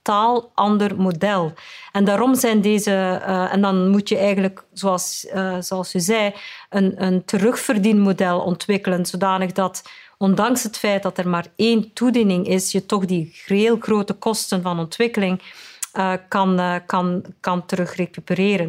ander 0.55 0.97
model. 0.97 1.53
En 1.93 2.05
daarom 2.05 2.35
zijn 2.35 2.61
deze... 2.61 2.91
Uh, 2.91 3.53
en 3.53 3.61
dan 3.61 3.89
moet 3.89 4.09
je 4.09 4.17
eigenlijk, 4.17 4.65
zoals, 4.73 5.27
uh, 5.35 5.57
zoals 5.61 5.95
u 5.95 6.01
zei, 6.01 6.35
een, 6.71 7.05
een 7.05 7.25
terugverdienmodel 7.25 8.41
ontwikkelen, 8.41 9.07
zodanig 9.07 9.53
dat 9.53 9.83
ondanks 10.19 10.63
het 10.63 10.79
feit 10.79 11.03
dat 11.03 11.19
er 11.19 11.29
maar 11.29 11.47
één 11.57 11.93
toediening 11.93 12.47
is, 12.47 12.73
je 12.73 12.87
toch 12.87 13.05
die 13.05 13.41
heel 13.47 13.77
grote 13.81 14.13
kosten 14.13 14.63
van 14.63 14.79
ontwikkeling 14.79 15.43
uh, 15.95 16.13
kan, 16.29 16.61
uh, 16.61 16.75
kan, 16.87 17.25
kan. 17.41 17.65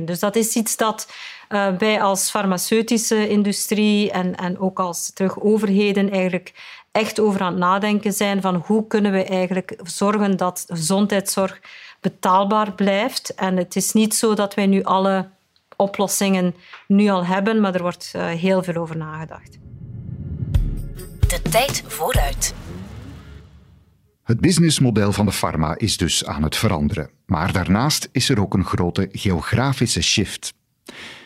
Dus 0.05 0.19
dat 0.19 0.35
is 0.35 0.55
iets 0.55 0.77
dat 0.77 1.13
uh, 1.49 1.67
wij 1.77 2.01
als 2.01 2.29
farmaceutische 2.29 3.29
industrie 3.29 4.11
en, 4.11 4.35
en 4.35 4.59
ook 4.59 4.79
als 4.79 5.13
terug 5.13 5.41
overheden 5.41 6.11
eigenlijk 6.11 6.81
echt 6.93 7.19
over 7.19 7.41
aan 7.41 7.51
het 7.51 7.59
nadenken 7.59 8.13
zijn 8.13 8.41
van 8.41 8.55
hoe 8.65 8.87
kunnen 8.87 9.11
we 9.11 9.23
eigenlijk 9.23 9.79
zorgen 9.83 10.37
dat 10.37 10.65
gezondheidszorg 10.67 11.61
betaalbaar 12.01 12.73
blijft. 12.73 13.33
En 13.33 13.57
het 13.57 13.75
is 13.75 13.93
niet 13.93 14.15
zo 14.15 14.33
dat 14.33 14.53
wij 14.53 14.65
nu 14.65 14.83
alle 14.83 15.27
oplossingen 15.75 16.55
nu 16.87 17.09
al 17.09 17.25
hebben, 17.25 17.61
maar 17.61 17.75
er 17.75 17.81
wordt 17.81 18.13
uh, 18.15 18.25
heel 18.27 18.63
veel 18.63 18.75
over 18.75 18.97
nagedacht. 18.97 19.57
De 21.27 21.41
tijd 21.41 21.83
vooruit. 21.87 22.53
Het 24.23 24.39
businessmodel 24.39 25.11
van 25.11 25.25
de 25.25 25.31
pharma 25.31 25.77
is 25.77 25.97
dus 25.97 26.25
aan 26.25 26.43
het 26.43 26.55
veranderen. 26.55 27.09
Maar 27.25 27.51
daarnaast 27.51 28.09
is 28.11 28.29
er 28.29 28.41
ook 28.41 28.53
een 28.53 28.65
grote 28.65 29.09
geografische 29.11 30.01
shift. 30.01 30.53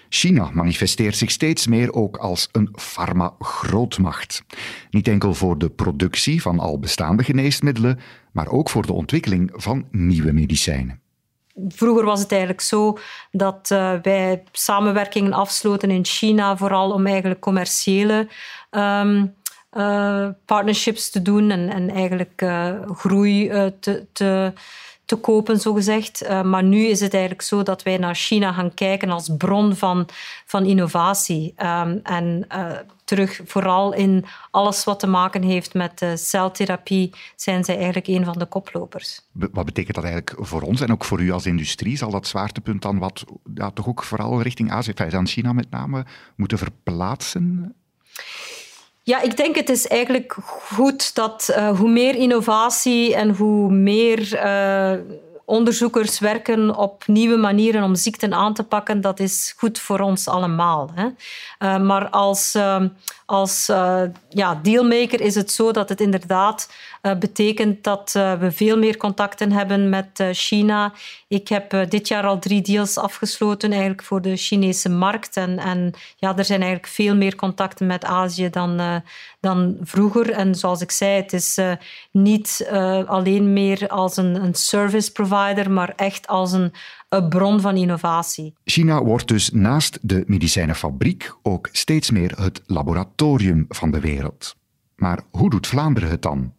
China 0.09 0.49
manifesteert 0.53 1.15
zich 1.17 1.31
steeds 1.31 1.67
meer 1.67 1.93
ook 1.93 2.17
als 2.17 2.49
een 2.51 2.69
farma-grootmacht. 2.73 4.43
Niet 4.89 5.07
enkel 5.07 5.33
voor 5.33 5.57
de 5.57 5.69
productie 5.69 6.41
van 6.41 6.59
al 6.59 6.79
bestaande 6.79 7.23
geneesmiddelen, 7.23 7.99
maar 8.31 8.47
ook 8.47 8.69
voor 8.69 8.85
de 8.85 8.93
ontwikkeling 8.93 9.51
van 9.53 9.85
nieuwe 9.91 10.31
medicijnen. 10.31 10.99
Vroeger 11.67 12.05
was 12.05 12.19
het 12.19 12.31
eigenlijk 12.31 12.61
zo 12.61 12.97
dat 13.31 13.69
uh, 13.71 13.93
wij 14.01 14.43
samenwerkingen 14.51 15.33
afsloten 15.33 15.91
in 15.91 16.05
China, 16.05 16.57
vooral 16.57 16.91
om 16.91 17.05
eigenlijk 17.05 17.39
commerciële 17.39 18.27
um, 18.71 19.35
uh, 19.71 20.27
partnerships 20.45 21.09
te 21.09 21.21
doen 21.21 21.51
en, 21.51 21.69
en 21.69 21.89
eigenlijk 21.89 22.41
uh, 22.41 22.81
groei 22.91 23.47
te, 23.79 24.05
te 24.13 24.53
te 25.07 25.15
kopen, 25.15 25.59
zogezegd. 25.59 26.23
Uh, 26.23 26.41
maar 26.41 26.63
nu 26.63 26.85
is 26.85 26.99
het 26.99 27.13
eigenlijk 27.13 27.43
zo 27.43 27.63
dat 27.63 27.83
wij 27.83 27.97
naar 27.97 28.15
China 28.15 28.53
gaan 28.53 28.73
kijken 28.73 29.09
als 29.09 29.29
bron 29.37 29.75
van, 29.75 30.07
van 30.45 30.65
innovatie. 30.65 31.53
Um, 31.57 31.99
en 32.03 32.45
uh, 32.55 32.71
terug 33.03 33.41
vooral 33.45 33.93
in 33.93 34.25
alles 34.51 34.83
wat 34.83 34.99
te 34.99 35.07
maken 35.07 35.43
heeft 35.43 35.73
met 35.73 36.05
celtherapie 36.15 37.13
zijn 37.35 37.63
zij 37.63 37.75
eigenlijk 37.75 38.07
een 38.07 38.25
van 38.25 38.39
de 38.39 38.45
koplopers. 38.45 39.21
Wat 39.31 39.65
betekent 39.65 39.95
dat 39.95 40.03
eigenlijk 40.03 40.35
voor 40.47 40.61
ons 40.61 40.81
en 40.81 40.91
ook 40.91 41.05
voor 41.05 41.21
u 41.21 41.31
als 41.31 41.45
industrie? 41.45 41.97
Zal 41.97 42.11
dat 42.11 42.27
zwaartepunt 42.27 42.81
dan 42.81 42.99
wat 42.99 43.25
ja, 43.53 43.71
toch 43.71 43.87
ook 43.87 44.03
vooral 44.03 44.41
richting 44.41 44.71
Azië, 44.71 44.93
aan 44.97 45.27
China 45.27 45.53
met 45.53 45.69
name, 45.69 46.05
moeten 46.35 46.57
verplaatsen? 46.57 47.75
Ja, 49.07 49.21
ik 49.21 49.37
denk 49.37 49.55
het 49.55 49.69
is 49.69 49.87
eigenlijk 49.87 50.35
goed 50.45 51.15
dat 51.15 51.47
uh, 51.49 51.79
hoe 51.79 51.89
meer 51.89 52.15
innovatie 52.15 53.15
en 53.15 53.35
hoe 53.35 53.71
meer 53.71 54.33
uh, 54.33 54.93
onderzoekers 55.49 56.19
werken 56.19 56.75
op 56.75 57.03
nieuwe 57.05 57.37
manieren 57.37 57.83
om 57.83 57.95
ziekten 57.95 58.33
aan 58.33 58.53
te 58.53 58.63
pakken, 58.63 59.01
dat 59.01 59.19
is 59.19 59.53
goed 59.57 59.79
voor 59.79 59.99
ons 59.99 60.27
allemaal. 60.27 60.91
Hè. 60.93 61.05
Uh, 61.59 61.79
maar 61.85 62.09
als, 62.09 62.57
als 63.25 63.65
ja, 64.29 64.59
dealmaker 64.61 65.21
is 65.21 65.35
het 65.35 65.51
zo 65.51 65.71
dat 65.71 65.89
het 65.89 66.01
inderdaad 66.01 66.69
betekent 67.19 67.83
dat 67.83 68.11
we 68.13 68.51
veel 68.51 68.77
meer 68.77 68.97
contacten 68.97 69.51
hebben 69.51 69.89
met 69.89 70.23
China. 70.31 70.93
Ik 71.27 71.47
heb 71.47 71.89
dit 71.89 72.07
jaar 72.07 72.25
al 72.25 72.39
drie 72.39 72.61
deals 72.61 72.97
afgesloten 72.97 73.69
eigenlijk 73.71 74.03
voor 74.03 74.21
de 74.21 74.35
Chinese 74.35 74.89
markt. 74.89 75.37
En, 75.37 75.59
en 75.59 75.93
ja, 76.17 76.37
er 76.37 76.45
zijn 76.45 76.61
eigenlijk 76.61 76.93
veel 76.93 77.15
meer 77.15 77.35
contacten 77.35 77.87
met 77.87 78.05
Azië 78.05 78.49
dan, 78.49 79.01
dan 79.39 79.77
vroeger. 79.81 80.31
En 80.31 80.55
zoals 80.55 80.81
ik 80.81 80.91
zei, 80.91 81.21
het 81.21 81.33
is 81.33 81.59
niet 82.11 82.69
alleen 83.05 83.53
meer 83.53 83.87
als 83.87 84.17
een, 84.17 84.35
een, 84.35 84.53
service 84.53 85.11
provider, 85.11 85.36
maar 85.69 85.93
echt 85.95 86.27
als 86.27 86.51
een, 86.51 86.71
een, 87.09 87.29
bron 87.29 87.61
van 87.61 87.75
innovatie. 87.75 88.53
China 88.63 89.03
wordt 89.03 89.27
dus 89.27 89.51
naast 89.51 89.99
de 90.01 90.23
medicijnenfabriek 90.27 91.35
ook 91.41 91.69
steeds 91.71 92.11
meer 92.11 92.41
het 92.41 92.61
laboratorium 92.65 93.65
van 93.69 93.91
de 93.91 93.99
wereld. 93.99 94.55
Maar 94.95 95.19
hoe 95.31 95.49
doet 95.49 95.67
Vlaanderen 95.67 96.09
het 96.09 96.21
dan? 96.21 96.53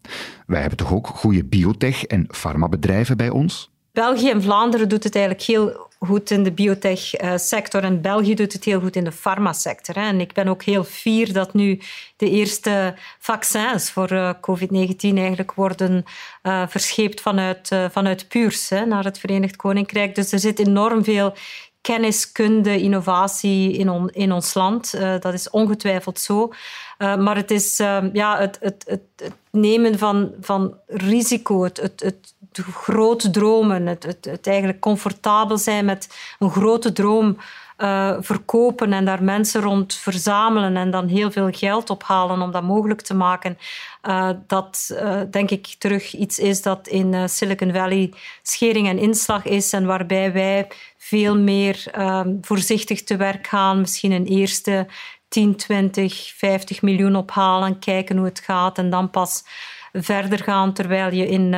Wij 0.46 0.60
hebben 0.60 0.78
toch 0.78 0.92
ook 0.92 1.06
goede 1.06 1.44
biotech- 1.44 2.04
en 2.04 2.26
farmabedrijven 2.28 3.16
bij 3.16 3.30
ons? 3.30 3.70
België 3.98 4.30
en 4.30 4.42
Vlaanderen 4.42 4.88
doet 4.88 5.04
het 5.04 5.14
eigenlijk 5.14 5.44
heel 5.44 5.86
goed 5.98 6.30
in 6.30 6.44
de 6.44 6.52
biotech-sector 6.52 7.82
en 7.82 8.00
België 8.00 8.34
doet 8.34 8.52
het 8.52 8.64
heel 8.64 8.80
goed 8.80 8.96
in 8.96 9.04
de 9.04 9.12
farmasector. 9.12 9.96
En 9.96 10.20
ik 10.20 10.32
ben 10.32 10.48
ook 10.48 10.62
heel 10.62 10.84
fier 10.84 11.32
dat 11.32 11.54
nu 11.54 11.80
de 12.16 12.30
eerste 12.30 12.94
vaccins 13.18 13.90
voor 13.90 14.10
eh, 14.10 14.30
COVID-19 14.34 14.98
eigenlijk 15.00 15.52
worden 15.54 16.04
uh, 16.42 16.62
verscheept 16.68 17.20
vanuit, 17.20 17.68
vanuit 17.90 18.28
Puurs 18.28 18.68
naar 18.68 19.04
het 19.04 19.18
Verenigd 19.18 19.56
Koninkrijk. 19.56 20.14
Dus 20.14 20.32
er 20.32 20.38
zit 20.38 20.58
enorm 20.58 21.04
veel 21.04 21.34
kenniskunde, 21.80 22.80
innovatie 22.80 23.72
in, 23.72 24.10
in 24.12 24.32
ons 24.32 24.54
land. 24.54 24.98
dat 25.20 25.32
is 25.32 25.50
ongetwijfeld 25.50 26.20
zo. 26.20 26.52
maar 26.98 27.36
het 27.36 27.50
is 27.50 27.76
ja, 28.12 28.38
het, 28.38 28.58
het, 28.60 28.84
het, 28.86 29.02
het, 29.16 29.34
nemen 29.50 29.98
van, 29.98 30.32
van 30.40 30.74
risico, 30.86 31.62
het, 31.62 31.76
het, 31.76 32.00
het 32.00 32.34
groot 32.62 33.32
dromen, 33.32 33.86
het, 33.86 34.02
het, 34.20 34.46
eigenlijk 34.46 34.80
comfortabel 34.80 35.58
zijn 35.58 35.84
met 35.84 36.16
een 36.38 36.50
grote 36.50 36.92
droom 36.92 37.36
uh, 37.78 38.16
verkopen 38.20 38.92
en 38.92 39.04
daar 39.04 39.22
mensen 39.22 39.60
rond 39.60 39.94
verzamelen 39.94 40.76
en 40.76 40.90
dan 40.90 41.06
heel 41.06 41.30
veel 41.30 41.48
geld 41.50 41.90
ophalen 41.90 42.42
om 42.42 42.52
dat 42.52 42.62
mogelijk 42.62 43.00
te 43.00 43.14
maken. 43.14 43.58
Uh, 44.08 44.30
dat 44.46 44.90
uh, 44.92 45.20
denk 45.30 45.50
ik 45.50 45.74
terug 45.78 46.12
iets 46.12 46.38
is 46.38 46.62
dat 46.62 46.88
in 46.88 47.28
Silicon 47.28 47.72
Valley 47.72 48.12
schering 48.42 48.88
en 48.88 48.98
inslag 48.98 49.44
is 49.44 49.72
en 49.72 49.86
waarbij 49.86 50.32
wij 50.32 50.68
veel 50.96 51.38
meer 51.38 51.92
voorzichtig 52.40 53.04
te 53.04 53.16
werk 53.16 53.46
gaan, 53.46 53.80
misschien 53.80 54.12
een 54.12 54.26
eerste 54.26 54.86
10, 55.28 55.56
20, 55.56 56.32
50 56.36 56.82
miljoen 56.82 57.16
ophalen, 57.16 57.78
kijken 57.78 58.16
hoe 58.16 58.26
het 58.26 58.40
gaat 58.40 58.78
en 58.78 58.90
dan 58.90 59.10
pas 59.10 59.44
verder 59.92 60.42
gaan 60.42 60.72
terwijl 60.72 61.12
je 61.12 61.28
in 61.28 61.54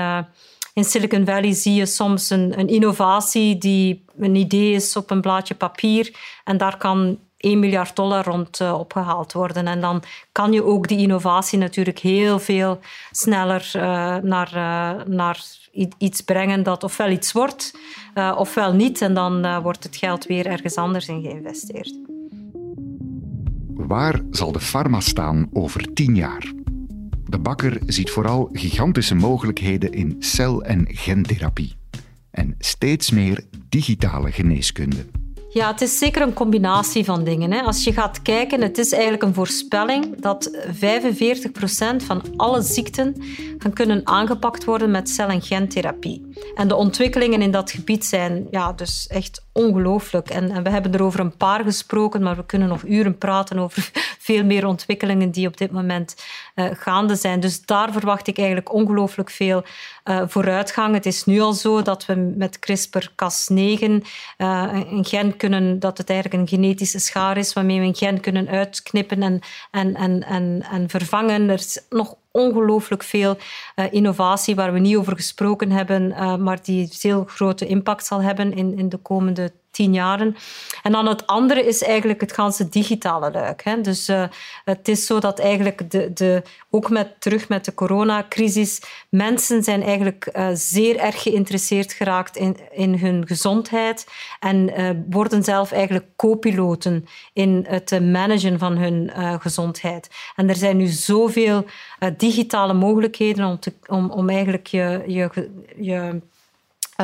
in 0.81 0.87
Silicon 0.87 1.25
Valley 1.25 1.53
zie 1.53 1.75
je 1.75 1.87
soms 1.87 2.31
een, 2.31 2.59
een 2.59 2.69
innovatie 2.69 3.59
die 3.59 4.05
een 4.19 4.35
idee 4.35 4.73
is 4.73 4.97
op 4.97 5.11
een 5.11 5.21
blaadje 5.21 5.55
papier 5.55 6.17
en 6.45 6.57
daar 6.57 6.77
kan 6.77 7.19
1 7.37 7.59
miljard 7.59 7.97
dollar 7.97 8.25
rond 8.25 8.61
uh, 8.61 8.79
opgehaald 8.79 9.33
worden. 9.33 9.67
En 9.67 9.81
dan 9.81 10.03
kan 10.33 10.53
je 10.53 10.65
ook 10.65 10.89
die 10.89 10.99
innovatie 10.99 11.59
natuurlijk 11.59 11.99
heel 11.99 12.39
veel 12.39 12.79
sneller 13.11 13.73
uh, 13.77 13.83
naar, 14.17 14.53
uh, 14.55 15.05
naar 15.07 15.45
iets 15.99 16.21
brengen 16.21 16.63
dat 16.63 16.85
ofwel 16.85 17.11
iets 17.11 17.33
wordt, 17.33 17.79
ofwel 18.37 18.73
niet. 18.73 19.03
En 19.03 19.15
dan 19.15 19.63
wordt 19.63 19.85
het 19.85 19.97
geld 19.97 20.27
weer 20.27 20.47
ergens 20.47 20.77
anders 20.77 21.09
in 21.09 21.23
geïnvesteerd. 21.23 21.95
Waar 23.75 24.21
zal 24.31 24.53
de 24.53 24.61
pharma 24.61 25.01
staan 25.01 25.49
over 25.53 25.93
tien 25.93 26.15
jaar? 26.15 26.60
De 27.31 27.39
bakker 27.39 27.79
ziet 27.87 28.11
vooral 28.11 28.49
gigantische 28.53 29.15
mogelijkheden 29.15 29.93
in 29.93 30.17
cel- 30.19 30.63
en 30.63 30.87
gentherapie. 30.89 31.77
En 32.31 32.55
steeds 32.59 33.11
meer 33.11 33.45
digitale 33.69 34.33
geneeskunde. 34.33 35.07
Ja, 35.53 35.71
het 35.71 35.81
is 35.81 35.99
zeker 35.99 36.23
een 36.23 36.33
combinatie 36.33 37.05
van 37.05 37.25
dingen. 37.25 37.53
Hè. 37.53 37.61
Als 37.61 37.85
je 37.85 37.93
gaat 37.93 38.23
kijken, 38.23 38.63
het 38.63 38.79
is 38.79 38.93
eigenlijk 38.93 39.23
een 39.23 39.35
voorspelling 39.35 40.21
dat 40.21 40.51
45% 40.73 42.03
van 42.05 42.23
alle 42.37 42.63
ziekten 42.63 43.23
gaan 43.59 43.73
kunnen 43.73 44.07
aangepakt 44.07 44.65
worden 44.65 44.91
met 44.91 45.09
cel- 45.09 45.29
en 45.29 45.43
gentherapie. 45.43 46.27
En 46.55 46.69
de 46.69 46.75
ontwikkelingen 46.75 47.43
in 47.43 47.51
dat 47.51 47.71
gebied 47.71 48.05
zijn 48.05 48.47
ja, 48.51 48.73
dus 48.73 49.07
echt 49.07 49.45
ongelooflijk. 49.65 50.31
En, 50.31 50.51
en, 50.51 50.63
we 50.63 50.71
hebben 50.71 50.93
er 50.93 51.03
over 51.03 51.21
een 51.21 51.37
paar 51.37 51.65
gesproken, 51.65 52.23
maar 52.23 52.37
we 52.37 52.47
kunnen 52.47 52.69
nog 52.69 52.83
uren 52.85 53.19
praten 53.19 53.59
over 53.59 53.91
veel 54.19 54.45
meer 54.45 54.67
ontwikkelingen 54.67 55.31
die 55.31 55.47
op 55.47 55.57
dit 55.57 55.71
moment 55.71 56.25
uh, 56.55 56.67
gaande 56.73 57.17
zijn. 57.17 57.41
Dus 57.41 57.65
daar 57.65 57.93
verwacht 57.93 58.27
ik 58.27 58.37
eigenlijk 58.39 58.73
ongelooflijk 58.73 59.31
veel 59.31 59.65
uh, 60.05 60.23
vooruitgang. 60.27 60.95
Het 60.95 61.07
is 61.07 61.25
nu 61.25 61.41
al 61.41 61.53
zo 61.53 61.83
dat 61.83 62.07
we 62.07 62.15
met 62.37 62.59
CRISPR-Cas9 62.59 63.83
uh, 64.39 64.69
een 64.91 65.05
gen 65.05 65.37
kunnen, 65.37 65.79
dat 65.79 65.99
het 65.99 66.11
eigenlijk 66.11 66.41
een 66.41 66.49
genetische 66.49 66.99
schaar 66.99 67.37
is 67.37 67.53
waarmee 67.53 67.81
we 67.81 67.87
een 67.87 67.95
gen 67.95 68.21
kunnen 68.21 68.49
uitknippen 68.49 69.23
en, 69.23 69.41
en, 69.71 69.95
en, 69.95 70.23
en, 70.23 70.67
en 70.71 70.89
vervangen. 70.89 71.49
Er 71.49 71.59
is 71.59 71.83
nog 71.89 72.17
ongelooflijk 72.33 73.03
veel 73.03 73.37
uh, 73.77 73.85
innovatie 73.93 74.55
waar 74.55 74.73
we 74.73 74.79
niet 74.79 74.97
over 74.97 75.17
gesproken 75.17 75.71
hebben, 75.71 76.11
uh, 76.11 76.37
maar 76.37 76.63
die 76.63 76.93
heel 77.01 77.25
grote 77.25 77.67
impact 77.67 78.07
zal 78.07 78.23
hebben 78.23 78.53
in, 78.53 78.79
in 78.79 78.89
de 78.89 78.97
komende 78.97 79.53
tien 79.71 79.93
jaren. 79.93 80.37
En 80.83 80.93
dan 80.93 81.07
het 81.07 81.27
andere 81.27 81.67
is 81.67 81.83
eigenlijk 81.83 82.21
het 82.21 82.33
ganse 82.33 82.69
digitale 82.69 83.31
luik. 83.31 83.63
Hè. 83.65 83.81
Dus 83.81 84.09
uh, 84.09 84.25
het 84.65 84.89
is 84.89 85.07
zo 85.07 85.21
dat 85.21 85.39
eigenlijk 85.39 85.91
de, 85.91 86.13
de, 86.13 86.43
ook 86.71 86.91
met, 86.91 87.21
terug 87.21 87.49
met 87.49 87.65
de 87.65 87.75
coronacrisis, 87.75 88.83
mensen 89.11 89.63
zijn 89.63 89.83
eigenlijk 89.83 90.29
uh, 90.33 90.49
zeer 90.53 90.97
erg 90.97 91.23
geïnteresseerd 91.23 91.93
geraakt 91.93 92.37
in, 92.37 92.57
in 92.71 92.95
hun 92.95 93.27
gezondheid 93.27 94.07
en 94.41 94.81
uh, 94.81 94.91
worden 95.11 95.45
zelf 95.45 95.73
eigenlijk 95.73 96.07
co-piloten 96.17 97.07
in 97.33 97.67
het 97.69 98.01
managen 98.01 98.59
van 98.59 98.77
hun 98.77 99.11
gezondheid. 99.41 100.11
En 100.37 100.49
er 100.49 100.57
zijn 100.57 100.77
nu 100.77 100.87
zoveel 100.87 101.65
digitale 102.17 102.73
mogelijkheden 102.73 103.47
om, 103.47 103.59
te, 103.59 103.73
om, 103.87 104.11
om 104.11 104.29
eigenlijk 104.29 104.67
je, 104.67 105.03
je, 105.07 105.51
je 105.77 106.21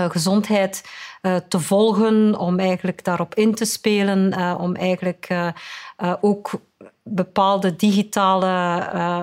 gezondheid 0.09 0.82
uh, 1.22 1.37
te 1.48 1.61
volgen, 1.61 2.38
om 2.38 2.59
eigenlijk 2.59 3.04
daarop 3.04 3.35
in 3.35 3.54
te 3.54 3.64
spelen, 3.64 4.38
uh, 4.38 4.54
om 4.59 4.74
eigenlijk 4.74 5.28
ook 6.20 6.50
bepaalde 7.02 7.76
digitale 7.76 8.46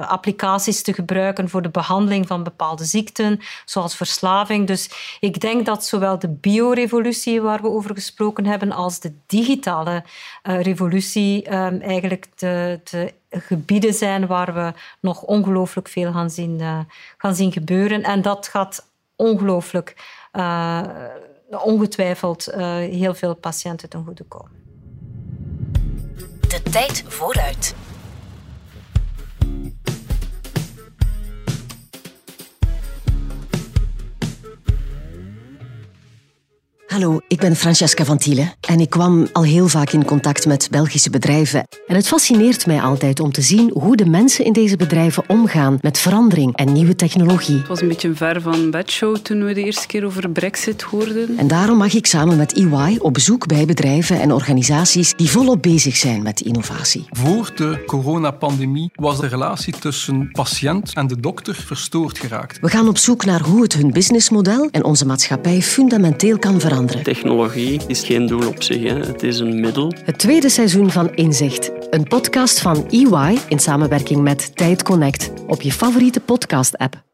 applicaties 0.07 0.81
te 0.81 0.93
gebruiken 0.93 1.49
voor 1.49 1.61
de 1.61 1.69
behandeling 1.69 2.27
van 2.27 2.43
bepaalde 2.43 2.83
ziekten, 2.83 3.39
zoals 3.65 3.95
verslaving. 3.95 4.67
Dus 4.67 5.17
ik 5.19 5.39
denk 5.39 5.65
dat 5.65 5.85
zowel 5.85 6.19
de 6.19 6.29
biorevolutie 6.29 7.41
waar 7.41 7.61
we 7.61 7.67
over 7.67 7.95
gesproken 7.95 8.45
hebben, 8.45 8.71
als 8.71 8.99
de 8.99 9.13
digitale 9.25 10.03
revolutie 10.43 11.43
ehm, 11.43 11.79
eigenlijk 11.81 12.27
de, 12.35 12.79
de 12.83 13.13
gebieden 13.29 13.93
zijn 13.93 14.27
waar 14.27 14.53
we 14.53 14.73
nog 14.99 15.21
ongelooflijk 15.21 15.87
veel 15.87 16.11
gaan 16.11 16.29
zien, 16.29 16.85
gaan 17.17 17.35
zien 17.35 17.51
gebeuren. 17.51 18.03
En 18.03 18.21
dat 18.21 18.47
gaat 18.47 18.85
ongelooflijk 19.15 19.95
ongetwijfeld 21.49 22.49
uh, 22.49 22.75
heel 22.75 23.13
veel 23.13 23.35
patiënten 23.35 23.89
ten 23.89 24.03
goede 24.03 24.23
komen. 24.23 24.51
De 26.47 26.61
tijd 26.71 27.03
vooruit. 27.07 27.75
Hallo, 36.93 37.19
ik 37.27 37.39
ben 37.39 37.55
Francesca 37.55 38.05
van 38.05 38.17
Thiele 38.17 38.53
en 38.61 38.79
ik 38.79 38.89
kwam 38.89 39.27
al 39.31 39.43
heel 39.43 39.67
vaak 39.67 39.91
in 39.91 40.05
contact 40.05 40.45
met 40.45 40.67
Belgische 40.71 41.09
bedrijven. 41.09 41.67
En 41.87 41.95
het 41.95 42.07
fascineert 42.07 42.65
mij 42.65 42.81
altijd 42.81 43.19
om 43.19 43.31
te 43.31 43.41
zien 43.41 43.71
hoe 43.73 43.95
de 43.95 44.05
mensen 44.05 44.45
in 44.45 44.53
deze 44.53 44.75
bedrijven 44.75 45.23
omgaan 45.27 45.77
met 45.81 45.99
verandering 45.99 46.55
en 46.55 46.71
nieuwe 46.71 46.95
technologie. 46.95 47.57
Het 47.57 47.67
was 47.67 47.81
een 47.81 47.87
beetje 47.87 48.15
ver 48.15 48.41
van 48.41 48.71
bedshow 48.71 49.17
toen 49.17 49.45
we 49.45 49.53
de 49.53 49.63
eerste 49.63 49.87
keer 49.87 50.05
over 50.05 50.29
Brexit 50.29 50.81
hoorden. 50.81 51.37
En 51.37 51.47
daarom 51.47 51.77
mag 51.77 51.93
ik 51.93 52.05
samen 52.05 52.37
met 52.37 52.53
EY 52.53 52.97
op 52.99 53.13
bezoek 53.13 53.47
bij 53.47 53.65
bedrijven 53.65 54.21
en 54.21 54.31
organisaties 54.31 55.13
die 55.13 55.29
volop 55.29 55.61
bezig 55.61 55.95
zijn 55.95 56.23
met 56.23 56.41
innovatie. 56.41 57.05
Voor 57.09 57.51
de 57.55 57.83
coronapandemie 57.85 58.91
was 58.95 59.19
de 59.19 59.27
relatie 59.27 59.73
tussen 59.79 60.29
patiënt 60.31 60.93
en 60.93 61.07
de 61.07 61.19
dokter 61.19 61.55
verstoord 61.55 62.19
geraakt. 62.19 62.59
We 62.59 62.69
gaan 62.69 62.87
op 62.87 62.97
zoek 62.97 63.25
naar 63.25 63.41
hoe 63.41 63.61
het 63.61 63.73
hun 63.73 63.91
businessmodel 63.91 64.67
en 64.71 64.83
onze 64.83 65.05
maatschappij 65.05 65.61
fundamenteel 65.61 66.39
kan 66.39 66.59
veranderen. 66.59 66.81
Technologie 66.85 67.81
is 67.87 68.03
geen 68.03 68.27
doel 68.27 68.47
op 68.47 68.63
zich, 68.63 68.83
hè. 68.83 68.99
het 68.99 69.23
is 69.23 69.39
een 69.39 69.59
middel. 69.59 69.93
Het 70.05 70.17
tweede 70.17 70.49
seizoen 70.49 70.91
van 70.91 71.13
Inzicht, 71.15 71.71
een 71.89 72.03
podcast 72.03 72.59
van 72.59 72.87
EY 72.89 73.37
in 73.47 73.59
samenwerking 73.59 74.21
met 74.21 74.55
Tijd 74.55 74.83
Connect 74.83 75.31
op 75.47 75.61
je 75.61 75.71
favoriete 75.71 76.19
podcast-app. 76.19 77.12